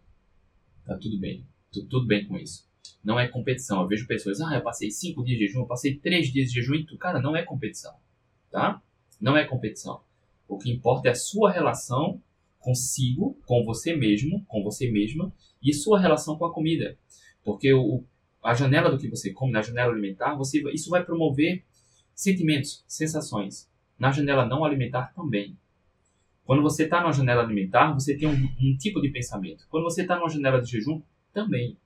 [0.85, 1.45] Tá tudo bem.
[1.69, 2.65] Tudo bem com isso.
[3.03, 3.81] Não é competição.
[3.81, 6.55] Eu vejo pessoas, ah, eu passei 5 dias de jejum, eu passei 3 dias de
[6.55, 7.93] jejum e tu, cara, não é competição.
[8.49, 8.81] Tá?
[9.19, 10.01] Não é competição.
[10.47, 12.21] O que importa é a sua relação
[12.59, 16.97] consigo, com você mesmo, com você mesma e sua relação com a comida.
[17.43, 18.03] Porque o,
[18.47, 21.65] a janela do que você come, na janela alimentar, você, isso vai promover
[22.15, 23.69] sentimentos, sensações.
[23.99, 25.57] Na janela não alimentar também.
[26.45, 29.67] Quando você está na janela alimentar, você tem um, um, tipo de pensamento.
[29.69, 31.01] Quando você está numa janela de jejum,
[31.33, 31.77] também.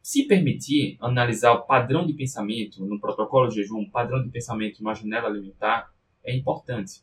[0.00, 4.94] Se permitir analisar o padrão de pensamento no protocolo de jejum, padrão de pensamento numa
[4.94, 5.92] janela alimentar,
[6.24, 7.02] é importante.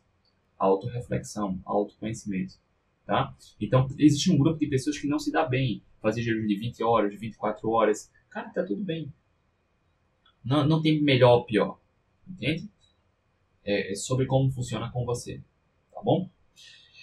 [0.58, 2.54] Autoreflexão, autoconhecimento.
[3.06, 3.32] Tá?
[3.60, 6.84] Então, existe um grupo de pessoas que não se dá bem fazer jejum de 20
[6.84, 8.12] horas, de 24 horas.
[8.28, 9.10] Cara, tá tudo bem.
[10.44, 11.80] Não, não tem melhor ou pior.
[12.28, 12.68] Entende?
[13.64, 15.40] É, é sobre como funciona com você.
[15.90, 16.28] Tá bom?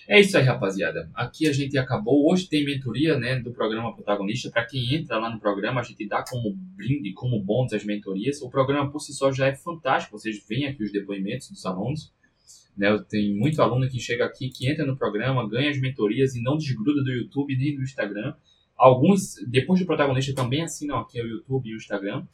[0.08, 1.10] É isso aí, rapaziada.
[1.16, 2.32] Aqui a gente acabou.
[2.32, 4.52] Hoje tem mentoria né, do programa Protagonista.
[4.52, 8.41] Para quem entra lá no programa, a gente dá como brinde, como bônus as mentorias.
[8.41, 10.18] O programa por si só já é fantástico.
[10.18, 12.14] Vocês veem aqui os depoimentos dos alunos.
[12.78, 16.41] Né, tem muito aluno que chega aqui, que entra no programa, ganha as mentorias e
[16.41, 18.34] não desgruda do YouTube nem do Instagram.
[18.82, 22.26] Alguns, depois do protagonista, também assinam aqui o YouTube e o Instagram.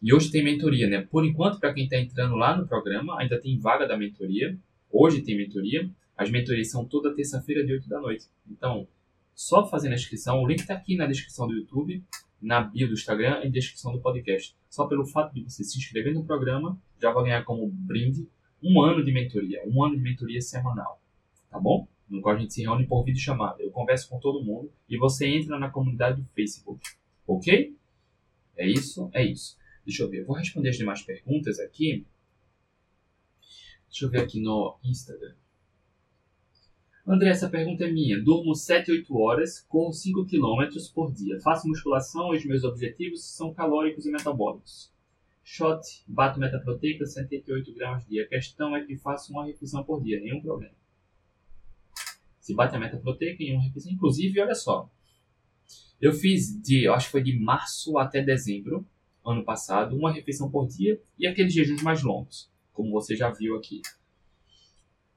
[0.00, 1.02] E hoje tem mentoria, né?
[1.02, 4.58] Por enquanto, para quem está entrando lá no programa, ainda tem vaga da mentoria.
[4.90, 5.86] Hoje tem mentoria.
[6.16, 8.24] As mentorias são toda terça-feira, de 8 da noite.
[8.50, 8.88] Então,
[9.34, 10.42] só fazendo a inscrição.
[10.42, 12.02] O link está aqui na descrição do YouTube,
[12.40, 14.56] na bio do Instagram e na descrição do podcast.
[14.70, 18.26] Só pelo fato de você se inscrever no programa, já vai ganhar como brinde
[18.62, 19.60] um ano de mentoria.
[19.66, 21.02] Um ano de mentoria semanal.
[21.50, 21.86] Tá bom?
[22.10, 23.62] No qual a gente se reúne por vídeo chamada.
[23.62, 26.82] Eu converso com todo mundo e você entra na comunidade do Facebook.
[27.26, 27.76] Ok?
[28.56, 29.08] É isso?
[29.14, 29.56] É isso.
[29.86, 30.22] Deixa eu ver.
[30.22, 32.04] Eu vou responder as demais perguntas aqui.
[33.88, 35.34] Deixa eu ver aqui no Instagram.
[37.06, 38.22] André, essa pergunta é minha.
[38.22, 41.40] Durmo 7, 8 horas, corro 5 km por dia.
[41.40, 44.92] Faço musculação e os meus objetivos são calóricos e metabólicos.
[45.42, 48.24] Shot, bato metaproteica, 78 gramas dia.
[48.24, 50.79] A questão é que faço uma refeição por dia, nenhum problema
[52.40, 53.92] se bate a meta proteica em uma refeição.
[53.92, 54.90] Inclusive, olha só,
[56.00, 58.86] eu fiz de, eu acho que foi de março até dezembro,
[59.24, 63.56] ano passado, uma refeição por dia e aqueles jejuns mais longos, como você já viu
[63.56, 63.82] aqui.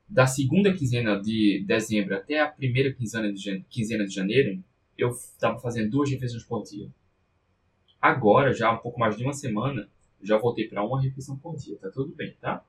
[0.07, 4.61] Da segunda quinzena de dezembro até a primeira quinzena de, quinzena de janeiro,
[4.97, 6.89] eu estava fazendo duas refeições por dia.
[7.99, 9.89] Agora, já há um pouco mais de uma semana,
[10.21, 11.78] já voltei para uma refeição por dia.
[11.78, 12.63] Tá tudo bem, tá?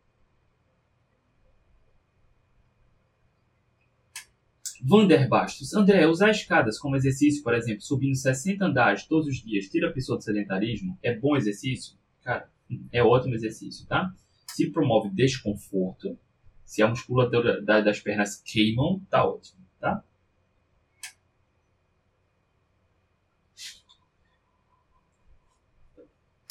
[4.87, 5.72] Vander Bastos.
[5.72, 9.93] André, usar escadas como exercício, por exemplo, subindo 60 andares todos os dias, tira a
[9.93, 10.99] pessoa do sedentarismo?
[11.03, 11.97] É bom exercício?
[12.22, 12.51] Cara,
[12.93, 14.12] é ótimo exercício, tá?
[14.49, 16.18] Se promove desconforto,
[16.66, 20.05] se a musculatura das pernas queimam, tá ótimo, tá?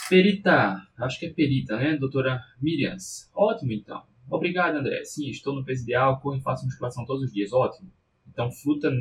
[0.09, 2.97] Perita, acho que é perita, né, doutora Miriam?
[3.35, 4.03] Ótimo, então.
[4.27, 5.03] Obrigado, André.
[5.03, 7.53] Sim, estou no peso ideal, corro e faço musculação todos os dias.
[7.53, 7.91] Ótimo.
[8.33, 8.91] Então, fruta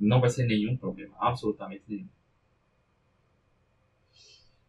[0.00, 2.08] não vai ser nenhum problema, absolutamente nenhum.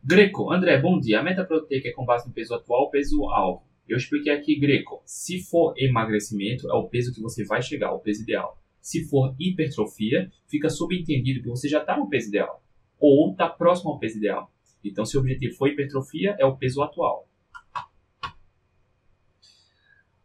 [0.04, 1.20] Greco, André, bom dia.
[1.20, 3.64] A meta proteica é com base no peso atual peso alvo?
[3.90, 5.02] Eu expliquei aqui, Greco.
[5.04, 8.62] Se for emagrecimento, é o peso que você vai chegar, o peso ideal.
[8.80, 12.64] Se for hipertrofia, fica subentendido que você já está no peso ideal.
[13.00, 14.52] Ou está próximo ao peso ideal.
[14.84, 17.28] Então, se o objetivo for hipertrofia, é o peso atual.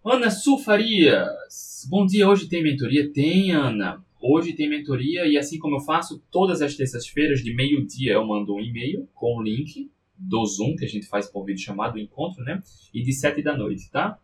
[0.02, 1.86] Ana Sulfarias.
[1.90, 3.12] Bom dia, hoje tem mentoria?
[3.12, 4.02] Tem, Ana.
[4.18, 8.54] Hoje tem mentoria e assim como eu faço todas as terças-feiras de meio-dia eu mando
[8.54, 12.42] um e-mail com o link do Zoom que a gente faz por vídeo chamado encontro,
[12.42, 12.62] né?
[12.94, 14.18] E de sete da noite, tá?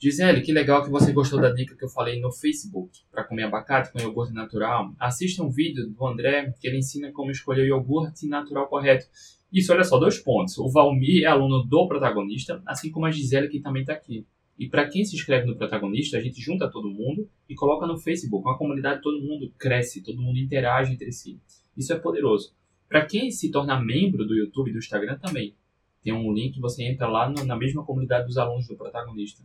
[0.00, 3.44] Gisele, que legal que você gostou da dica que eu falei no Facebook para comer
[3.44, 4.92] abacate com iogurte natural.
[4.98, 9.06] Assista um vídeo do André que ele ensina como escolher o iogurte natural correto.
[9.52, 10.58] Isso, olha só, dois pontos.
[10.58, 14.26] O Valmir é aluno do protagonista, assim como a Gisele que também está aqui.
[14.58, 17.96] E para quem se inscreve no protagonista, a gente junta todo mundo e coloca no
[17.96, 18.44] Facebook.
[18.44, 21.38] Uma comunidade, todo mundo cresce, todo mundo interage entre si.
[21.76, 22.52] Isso é poderoso.
[22.88, 25.54] Para quem se torna membro do YouTube e do Instagram também.
[26.02, 29.42] Tem um link, você entra lá no, na mesma comunidade dos alunos do protagonista.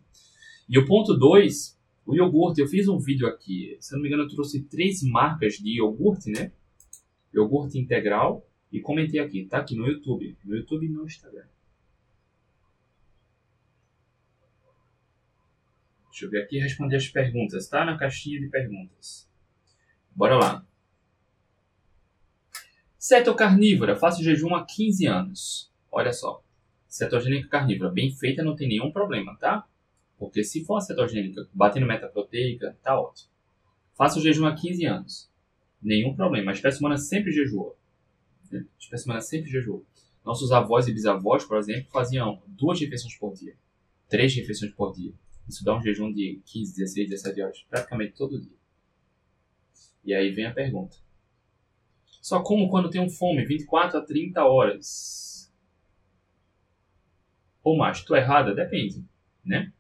[0.69, 2.61] E o ponto 2, o iogurte.
[2.61, 6.31] Eu fiz um vídeo aqui, se não me engano, eu trouxe três marcas de iogurte,
[6.31, 6.51] né?
[7.33, 8.47] Iogurte integral.
[8.71, 10.37] E comentei aqui, tá aqui no YouTube.
[10.43, 11.45] No YouTube e no Instagram.
[16.09, 17.83] Deixa eu ver aqui responder as perguntas, tá?
[17.83, 19.29] Na caixinha de perguntas.
[20.15, 20.65] Bora lá.
[22.97, 25.71] Ceto carnívora, faço jejum há 15 anos.
[25.91, 26.44] Olha só.
[26.95, 29.67] Cetogênica carnívora, bem feita, não tem nenhum problema, tá?
[30.17, 33.29] Porque se for uma cetogênica batendo meta proteica, tá ótimo.
[33.97, 35.29] Faço jejum há 15 anos.
[35.81, 36.51] Nenhum problema.
[36.51, 37.77] A espécie humana sempre jejuou.
[38.49, 39.85] A espécie humana sempre jejuou.
[40.23, 43.57] Nossos avós e bisavós, por exemplo, faziam duas refeições por dia.
[44.07, 45.11] Três refeições por dia.
[45.49, 47.65] Isso dá um jejum de 15, 16, 17 horas.
[47.69, 48.57] Praticamente todo dia.
[50.05, 50.95] E aí vem a pergunta.
[52.21, 55.34] Só como quando tenho fome, 24 a 30 horas.
[57.65, 58.53] Ou mais, estou errada?
[58.53, 59.03] Depende,
[59.43, 59.73] né?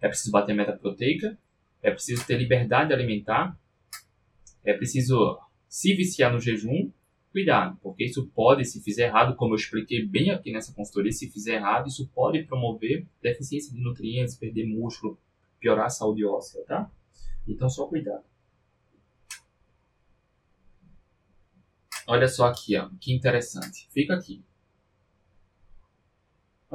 [0.00, 1.36] É preciso bater a meta proteica,
[1.82, 3.58] é preciso ter liberdade alimentar,
[4.62, 5.36] é preciso
[5.68, 6.92] se viciar no jejum,
[7.32, 11.28] cuidado, porque isso pode, se fizer errado, como eu expliquei bem aqui nessa consultoria, se
[11.28, 15.18] fizer errado, isso pode promover deficiência de nutrientes, perder músculo,
[15.58, 16.88] piorar a saúde óssea, tá?
[17.48, 18.22] Então, só cuidado.
[22.06, 23.88] Olha só aqui, ó, que interessante.
[23.90, 24.40] Fica aqui.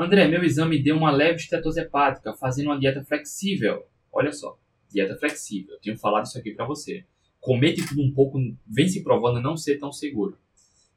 [0.01, 3.83] André, meu exame deu uma leve estetose hepática, fazendo uma dieta flexível.
[4.13, 4.57] Olha só,
[4.89, 5.73] dieta flexível.
[5.73, 7.03] Eu tenho falado isso aqui para você.
[7.41, 10.37] Comer de tudo um pouco vem se provando não ser tão seguro.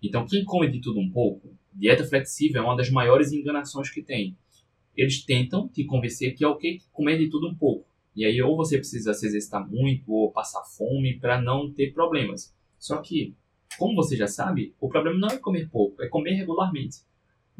[0.01, 4.05] Então, quem come de tudo um pouco, dieta flexível é uma das maiores enganações que
[4.05, 4.37] tem.
[4.97, 7.85] Eles tentam te convencer que é ok comer de tudo um pouco.
[8.15, 12.55] E aí, ou você precisa se exercitar muito, ou passar fome para não ter problemas.
[12.79, 13.35] Só que,
[13.77, 16.99] como você já sabe, o problema não é comer pouco, é comer regularmente.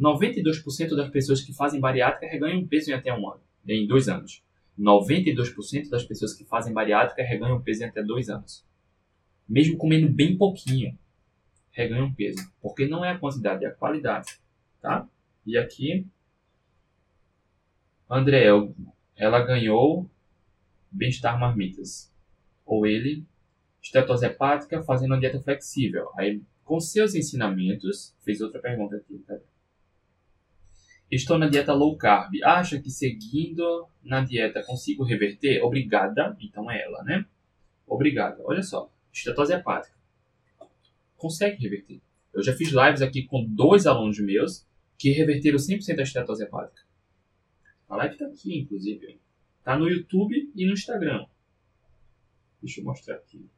[0.03, 4.43] 92% das pessoas que fazem bariátrica reganham peso em até um ano, em dois anos.
[4.79, 8.65] 92% das pessoas que fazem bariátrica reganham peso em até dois anos.
[9.49, 10.99] Mesmo comendo bem pouquinho,
[11.71, 12.51] reganham peso.
[12.61, 14.41] Porque não é a quantidade, é a qualidade.
[14.81, 15.09] Tá?
[15.47, 16.07] E aqui,
[18.11, 18.47] André,
[19.17, 20.11] ela ganhou
[20.91, 22.13] bem-estar marmitas.
[22.65, 23.25] Ou ele,
[23.83, 26.11] estetose hepática, fazendo uma dieta flexível.
[26.17, 29.19] Aí, com seus ensinamentos, fez outra pergunta aqui.
[29.27, 29.39] Tá?
[31.13, 32.33] Estou na dieta low carb.
[32.43, 35.63] Acha que seguindo na dieta consigo reverter?
[35.63, 36.35] Obrigada.
[36.41, 37.27] Então é ela, né?
[37.87, 38.43] Obrigada.
[38.47, 38.91] Olha só.
[39.13, 39.95] Estetose hepática.
[41.19, 42.01] Consegue reverter.
[42.33, 44.67] Eu já fiz lives aqui com dois alunos meus
[44.97, 46.81] que reverteram 100% a estetose hepática.
[47.91, 49.21] A live está aqui, inclusive.
[49.59, 51.27] Está no YouTube e no Instagram.
[52.63, 53.51] Deixa eu mostrar aqui.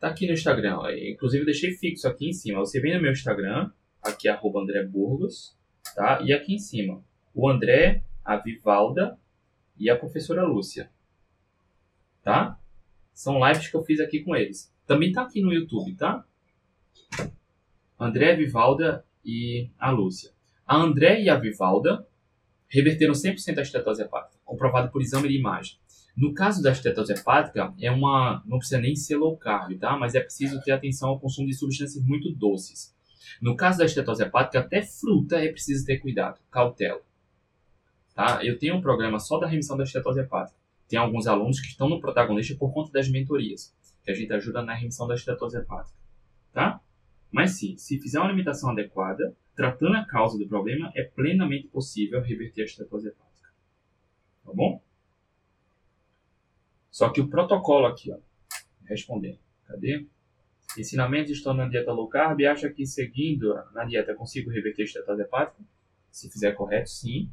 [0.00, 0.78] Tá aqui no Instagram.
[1.10, 2.60] Inclusive, eu deixei fixo aqui em cima.
[2.60, 3.70] Você vem no meu Instagram,
[4.02, 5.56] aqui, André Burgos,
[5.94, 6.20] tá?
[6.22, 7.02] E aqui em cima,
[7.34, 9.18] o André, a Vivalda
[9.76, 10.90] e a professora Lúcia.
[12.22, 12.58] Tá?
[13.12, 14.72] São lives que eu fiz aqui com eles.
[14.86, 16.24] Também tá aqui no YouTube, tá?
[17.98, 20.30] André, Vivalda e a Lúcia.
[20.66, 22.06] A André e a Vivalda
[22.68, 25.78] reverteram 100% a estetose hepática, comprovado por exame de imagem.
[26.18, 29.96] No caso da estetose hepática, é uma, não precisa nem ser low carb, tá?
[29.96, 32.92] Mas é preciso ter atenção ao consumo de substâncias muito doces.
[33.40, 37.00] No caso da estetose hepática, até fruta é preciso ter cuidado, cautela.
[38.16, 38.44] Tá?
[38.44, 40.58] Eu tenho um programa só da remissão da estetose hepática.
[40.88, 43.72] Tem alguns alunos que estão no protagonista por conta das mentorias,
[44.02, 45.96] que a gente ajuda na remissão da estetose hepática.
[46.52, 46.80] Tá?
[47.30, 52.20] Mas sim, se fizer uma alimentação adequada, tratando a causa do problema, é plenamente possível
[52.20, 53.50] reverter a estetose hepática.
[54.44, 54.82] Tá bom?
[56.90, 58.18] Só que o protocolo aqui, ó,
[58.84, 60.06] respondendo, cadê?
[60.76, 65.22] Ensinamentos estão na dieta low carb e acha que seguindo na dieta consigo reverter estetose
[65.22, 65.62] hepática?
[66.10, 67.30] Se fizer correto, sim.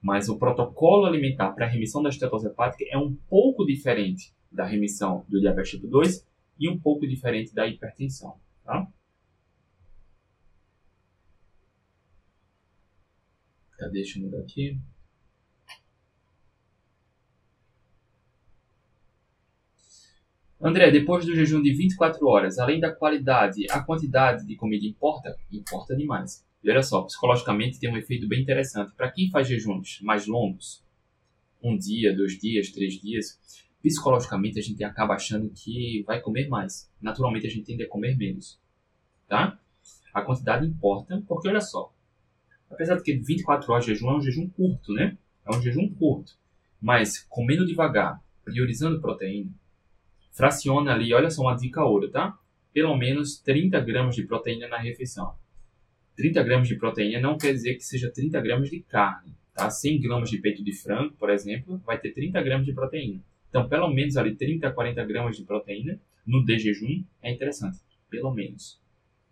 [0.00, 4.64] Mas o protocolo alimentar para a remissão da estetose hepática é um pouco diferente da
[4.64, 6.26] remissão do diabetes tipo 2
[6.58, 8.36] e um pouco diferente da hipertensão.
[8.64, 8.86] Tá?
[13.90, 14.78] Deixa eu mudar aqui.
[20.64, 25.36] André, depois do jejum de 24 horas, além da qualidade, a quantidade de comida importa?
[25.50, 26.46] Importa demais.
[26.62, 28.94] E olha só, psicologicamente tem um efeito bem interessante.
[28.94, 30.80] Para quem faz jejuns mais longos,
[31.60, 33.40] um dia, dois dias, três dias,
[33.82, 36.88] psicologicamente a gente acaba achando que vai comer mais.
[37.00, 38.60] Naturalmente a gente tende a comer menos.
[39.26, 39.58] Tá?
[40.14, 41.92] A quantidade importa, porque olha só,
[42.70, 45.18] apesar de que 24 horas de jejum é um jejum curto, né?
[45.44, 46.38] É um jejum curto.
[46.80, 49.50] Mas comendo devagar, priorizando proteína,
[50.32, 52.36] fraciona ali, olha só uma dica ouro, tá?
[52.72, 55.34] Pelo menos 30 gramas de proteína na refeição.
[56.16, 59.70] 30 gramas de proteína não quer dizer que seja 30 gramas de carne, tá?
[59.70, 63.20] 100 gramas de peito de frango, por exemplo, vai ter 30 gramas de proteína.
[63.48, 67.78] Então, pelo menos ali 30 a 40 gramas de proteína no de jejum é interessante.
[68.08, 68.80] Pelo menos.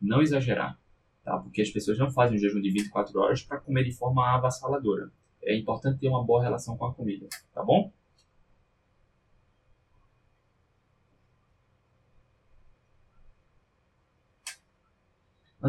[0.01, 0.78] Não exagerar,
[1.24, 1.39] tá?
[1.39, 5.10] Porque as pessoas não fazem um jejum de 24 horas para comer de forma avassaladora.
[5.43, 7.90] É importante ter uma boa relação com a comida, tá bom?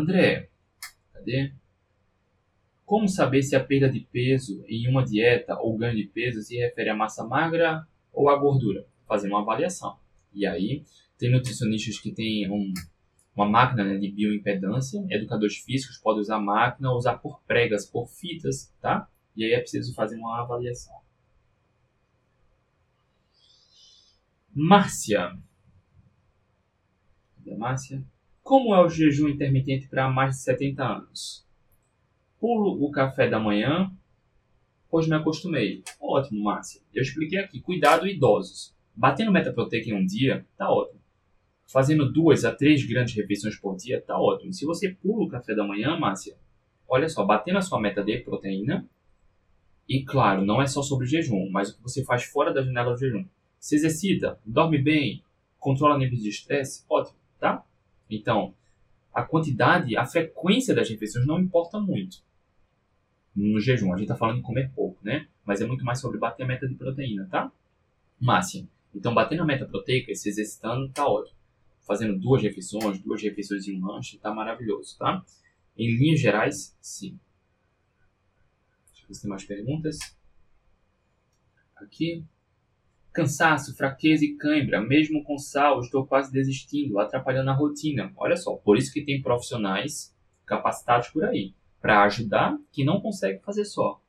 [0.02, 0.50] André,
[1.14, 1.54] cadê?
[2.86, 6.58] Como saber se a perda de peso em uma dieta ou ganho de peso se
[6.58, 8.86] refere à massa magra ou à gordura?
[9.08, 9.98] Fazer uma avaliação.
[10.34, 10.84] E aí,
[11.18, 12.74] tem nutricionistas que têm um,
[13.36, 18.74] uma máquina né, de bioimpedância, educadores físicos podem usar máquina, usar por pregas, por fitas,
[18.82, 19.08] tá?
[19.36, 21.00] E aí é preciso fazer uma avaliação.
[24.54, 25.38] Márcia.
[27.38, 28.04] Cadê a Márcia?
[28.52, 31.48] Como é o jejum intermitente para mais de 70 anos?
[32.38, 33.90] Pulo o café da manhã,
[34.90, 35.82] pois me acostumei.
[36.02, 36.82] Ótimo, Márcia.
[36.94, 37.62] Eu expliquei aqui.
[37.62, 38.76] Cuidado, idosos.
[38.94, 41.00] Batendo meta proteica em um dia, tá ótimo.
[41.66, 44.52] Fazendo duas a três grandes refeições por dia, tá ótimo.
[44.52, 46.36] Se você pula o café da manhã, Márcia,
[46.90, 48.86] olha só, batendo a sua meta de proteína,
[49.88, 52.92] e claro, não é só sobre jejum, mas o que você faz fora da janela
[52.92, 53.24] do jejum.
[53.58, 55.24] Se exercita, dorme bem,
[55.58, 57.66] controla níveis de estresse, ótimo, tá?
[58.12, 58.54] Então,
[59.14, 62.24] a quantidade, a frequência das refeições não importa muito
[63.36, 63.94] no jejum.
[63.94, 65.28] A gente está falando de comer pouco, né?
[65.46, 67.52] Mas é muito mais sobre bater a meta de proteína, tá?
[68.20, 68.68] Máximo.
[68.94, 71.38] Então, batendo a meta proteica e se exercitando, tá ótimo.
[71.88, 75.24] Fazendo duas refeições, duas refeições e um lanche, tá maravilhoso, tá?
[75.78, 77.18] Em linhas gerais, sim.
[78.92, 79.98] Deixa eu ver se tem mais perguntas.
[81.76, 82.24] Aqui.
[83.14, 88.12] Cansaço, fraqueza e cãibra, mesmo com sal, estou quase desistindo, atrapalhando a rotina.
[88.16, 90.16] Olha só, por isso que tem profissionais
[90.46, 94.02] capacitados por aí para ajudar que não consegue fazer só.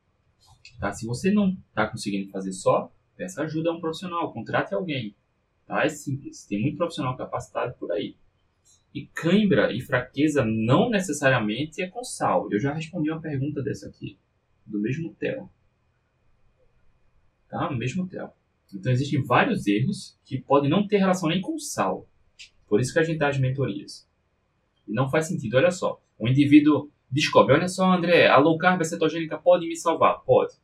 [0.79, 0.93] Tá?
[0.93, 5.16] Se você não está conseguindo fazer só, peça ajuda a um profissional, contrate alguém.
[5.66, 5.85] Tá?
[5.85, 8.16] É simples, tem muito profissional capacitado por aí.
[8.95, 12.49] E cãibra e fraqueza não necessariamente é com sal.
[12.53, 14.19] Eu já respondi uma pergunta dessa aqui,
[14.66, 15.49] do mesmo Theo.
[17.49, 17.70] Tá?
[17.70, 18.31] No mesmo Theo.
[18.74, 22.07] Então existem vários erros que podem não ter relação nem com sal.
[22.66, 24.09] Por isso que a gente dá as mentorias.
[24.89, 26.01] E não faz sentido, olha só.
[26.19, 30.23] O indivíduo descobre, olha só André, a low carb a cetogênica pode me salvar?
[30.24, 30.55] Pode.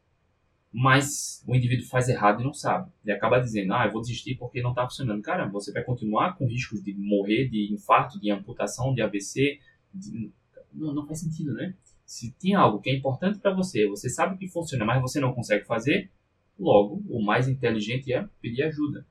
[0.72, 2.90] Mas o indivíduo faz errado e não sabe.
[3.04, 5.22] E acaba dizendo, ah, eu vou desistir porque não está funcionando.
[5.22, 9.58] Cara, você vai continuar com riscos de morrer, de infarto, de amputação, de AVC.
[9.92, 10.30] De...
[10.72, 11.74] Não, não faz sentido, né?
[12.04, 15.34] Se tem algo que é importante para você, você sabe que funciona, mas você não
[15.34, 16.10] consegue fazer,
[16.58, 19.06] Logo, o mais inteligente é pedir ajuda.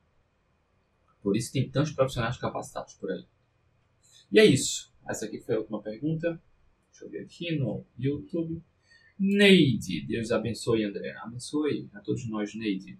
[1.22, 3.26] Por isso tem tantos profissionais capacitados por aí.
[4.32, 4.94] E é isso.
[5.07, 6.41] Essa aqui foi a última pergunta.
[6.91, 8.61] Deixa eu ver aqui no YouTube.
[9.18, 11.15] Neide, Deus abençoe, André.
[11.22, 12.99] Abençoe a todos nós, Neide.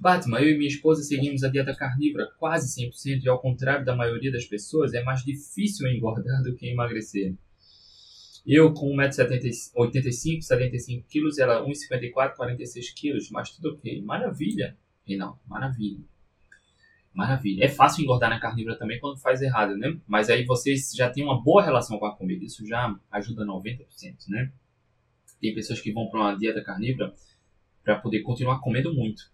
[0.00, 3.96] Batman, eu e minha esposa seguimos a dieta carnívora quase 100% e ao contrário da
[3.96, 7.34] maioria das pessoas, é mais difícil engordar do que emagrecer.
[8.50, 14.00] Eu com 1,85m, 75 kg, ela 1,54 46 kg, mas tudo ok.
[14.00, 14.74] Maravilha,
[15.06, 16.02] Reinaldo, maravilha.
[17.12, 17.66] Maravilha.
[17.66, 20.00] É fácil engordar na carnívora também quando faz errado, né?
[20.06, 23.84] Mas aí vocês já têm uma boa relação com a comida, isso já ajuda 90%,
[24.28, 24.50] né?
[25.38, 27.12] Tem pessoas que vão para uma dieta carnívora
[27.84, 29.30] para poder continuar comendo muito.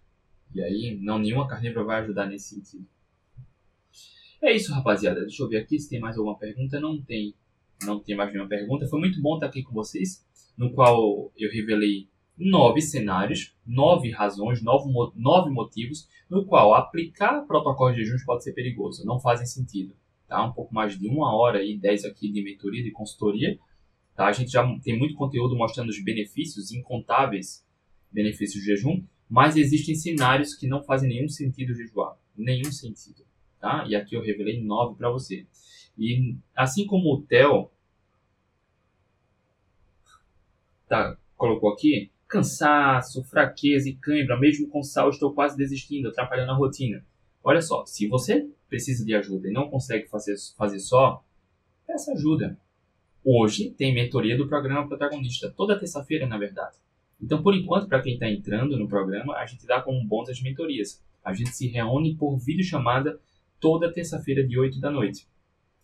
[0.53, 2.85] E aí, não nenhuma carnívora vai ajudar nesse sentido.
[4.41, 5.21] É isso, rapaziada.
[5.21, 6.81] Deixa eu ver aqui se tem mais alguma pergunta.
[6.81, 7.33] Não tem
[7.83, 8.87] não tem mais nenhuma pergunta.
[8.87, 10.25] Foi muito bom estar aqui com vocês,
[10.57, 12.07] no qual eu revelei
[12.37, 18.53] nove cenários, nove razões, nove, nove motivos no qual aplicar protocolo de jejum pode ser
[18.53, 19.95] perigoso, não fazem sentido.
[20.27, 20.43] Tá?
[20.43, 23.59] Um pouco mais de uma hora e dez aqui de mentoria, de consultoria.
[24.15, 24.25] Tá?
[24.25, 27.63] A gente já tem muito conteúdo mostrando os benefícios, incontáveis
[28.11, 32.17] benefícios do jejum, mas existem cenários que não fazem nenhum sentido jejuar.
[32.35, 33.23] Nenhum sentido.
[33.59, 33.85] Tá?
[33.87, 35.45] E aqui eu revelei nove para você.
[35.97, 37.69] E assim como o Theo
[40.87, 46.55] tá, colocou aqui, cansaço, fraqueza e cãibra, mesmo com sal, estou quase desistindo, atrapalhando a
[46.55, 47.05] rotina.
[47.43, 51.23] Olha só, se você precisa de ajuda e não consegue fazer, fazer só,
[51.85, 52.57] peça ajuda.
[53.23, 56.77] Hoje tem mentoria do programa Protagonista, toda terça-feira, na verdade.
[57.21, 60.41] Então, por enquanto, para quem está entrando no programa, a gente dá como bônus as
[60.41, 61.03] mentorias.
[61.23, 63.19] A gente se reúne por videochamada
[63.59, 65.27] toda terça-feira de 8 da noite.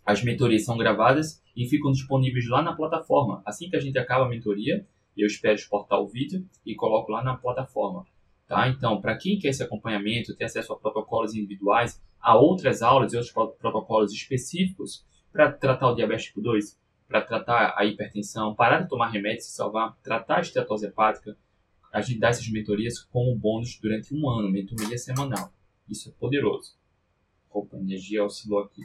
[0.06, 3.42] As mentorias são gravadas e ficam disponíveis lá na plataforma.
[3.46, 4.86] Assim que a gente acaba a mentoria,
[5.18, 8.06] eu espero exportar o vídeo e coloco lá na plataforma.
[8.48, 8.68] Tá?
[8.68, 13.18] Então, para quem quer esse acompanhamento, ter acesso a protocolos individuais, a outras aulas e
[13.18, 18.90] outros protocolos específicos para tratar o diabetes tipo 2, para tratar a hipertensão, parar de
[18.90, 21.38] tomar remédio, se salvar, tratar a esteatose hepática,
[21.92, 25.52] a gente dá essas mentorias como bônus durante um ano, mentoria semanal.
[25.90, 26.76] Isso é poderoso.
[27.50, 28.82] Opa, energia oscilou aqui.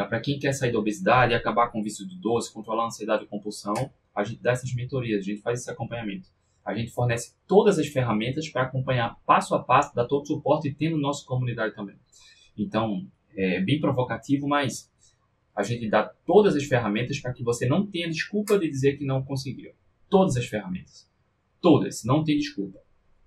[0.00, 0.06] Tá?
[0.06, 3.24] Para quem quer sair da obesidade, acabar com o vício do doce, controlar a ansiedade
[3.24, 3.74] e compulsão,
[4.14, 6.26] a gente dá essas mentorias, a gente faz esse acompanhamento.
[6.64, 10.68] A gente fornece todas as ferramentas para acompanhar passo a passo, dar todo o suporte
[10.68, 11.96] e tem no nosso comunidade também.
[12.56, 13.06] Então,
[13.36, 14.90] é bem provocativo, mas
[15.54, 19.04] a gente dá todas as ferramentas para que você não tenha desculpa de dizer que
[19.04, 19.72] não conseguiu.
[20.08, 21.06] Todas as ferramentas.
[21.60, 22.78] Todas, não tem desculpa.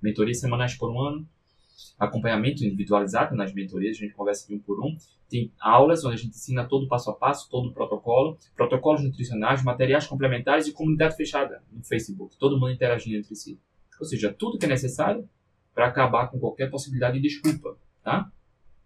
[0.01, 1.29] Mentorias semanais por um ano,
[1.99, 4.95] acompanhamento individualizado nas mentorias, a gente conversa de um por um.
[5.29, 9.03] Tem aulas onde a gente ensina todo o passo a passo, todo o protocolo, protocolos
[9.03, 13.59] nutricionais, materiais complementares e comunidade fechada no Facebook, todo mundo interagindo entre si.
[13.99, 15.27] Ou seja, tudo que é necessário
[15.73, 18.31] para acabar com qualquer possibilidade de desculpa, tá?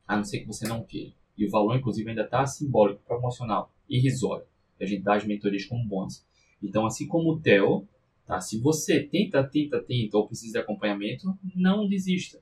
[0.07, 1.13] A não ser que você não queira.
[1.37, 4.45] E o valor, inclusive, ainda está simbólico, promocional, irrisório.
[4.79, 6.25] A gente dá as mentorias como bônus.
[6.61, 7.87] Então, assim como o Theo,
[8.25, 8.39] tá?
[8.39, 12.39] se você tenta, tenta, tenta ou precisa de acompanhamento, não desista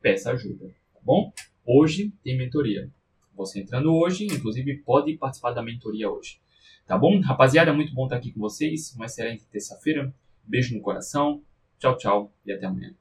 [0.00, 1.32] peça ajuda, tá bom?
[1.64, 2.90] Hoje tem mentoria.
[3.34, 6.40] Você entrando hoje, inclusive, pode participar da mentoria hoje.
[6.86, 7.20] Tá bom?
[7.20, 8.92] Rapaziada, muito bom estar aqui com vocês.
[8.94, 10.12] Uma excelente terça-feira.
[10.44, 11.42] Beijo no coração.
[11.78, 12.99] Tchau, tchau e até amanhã.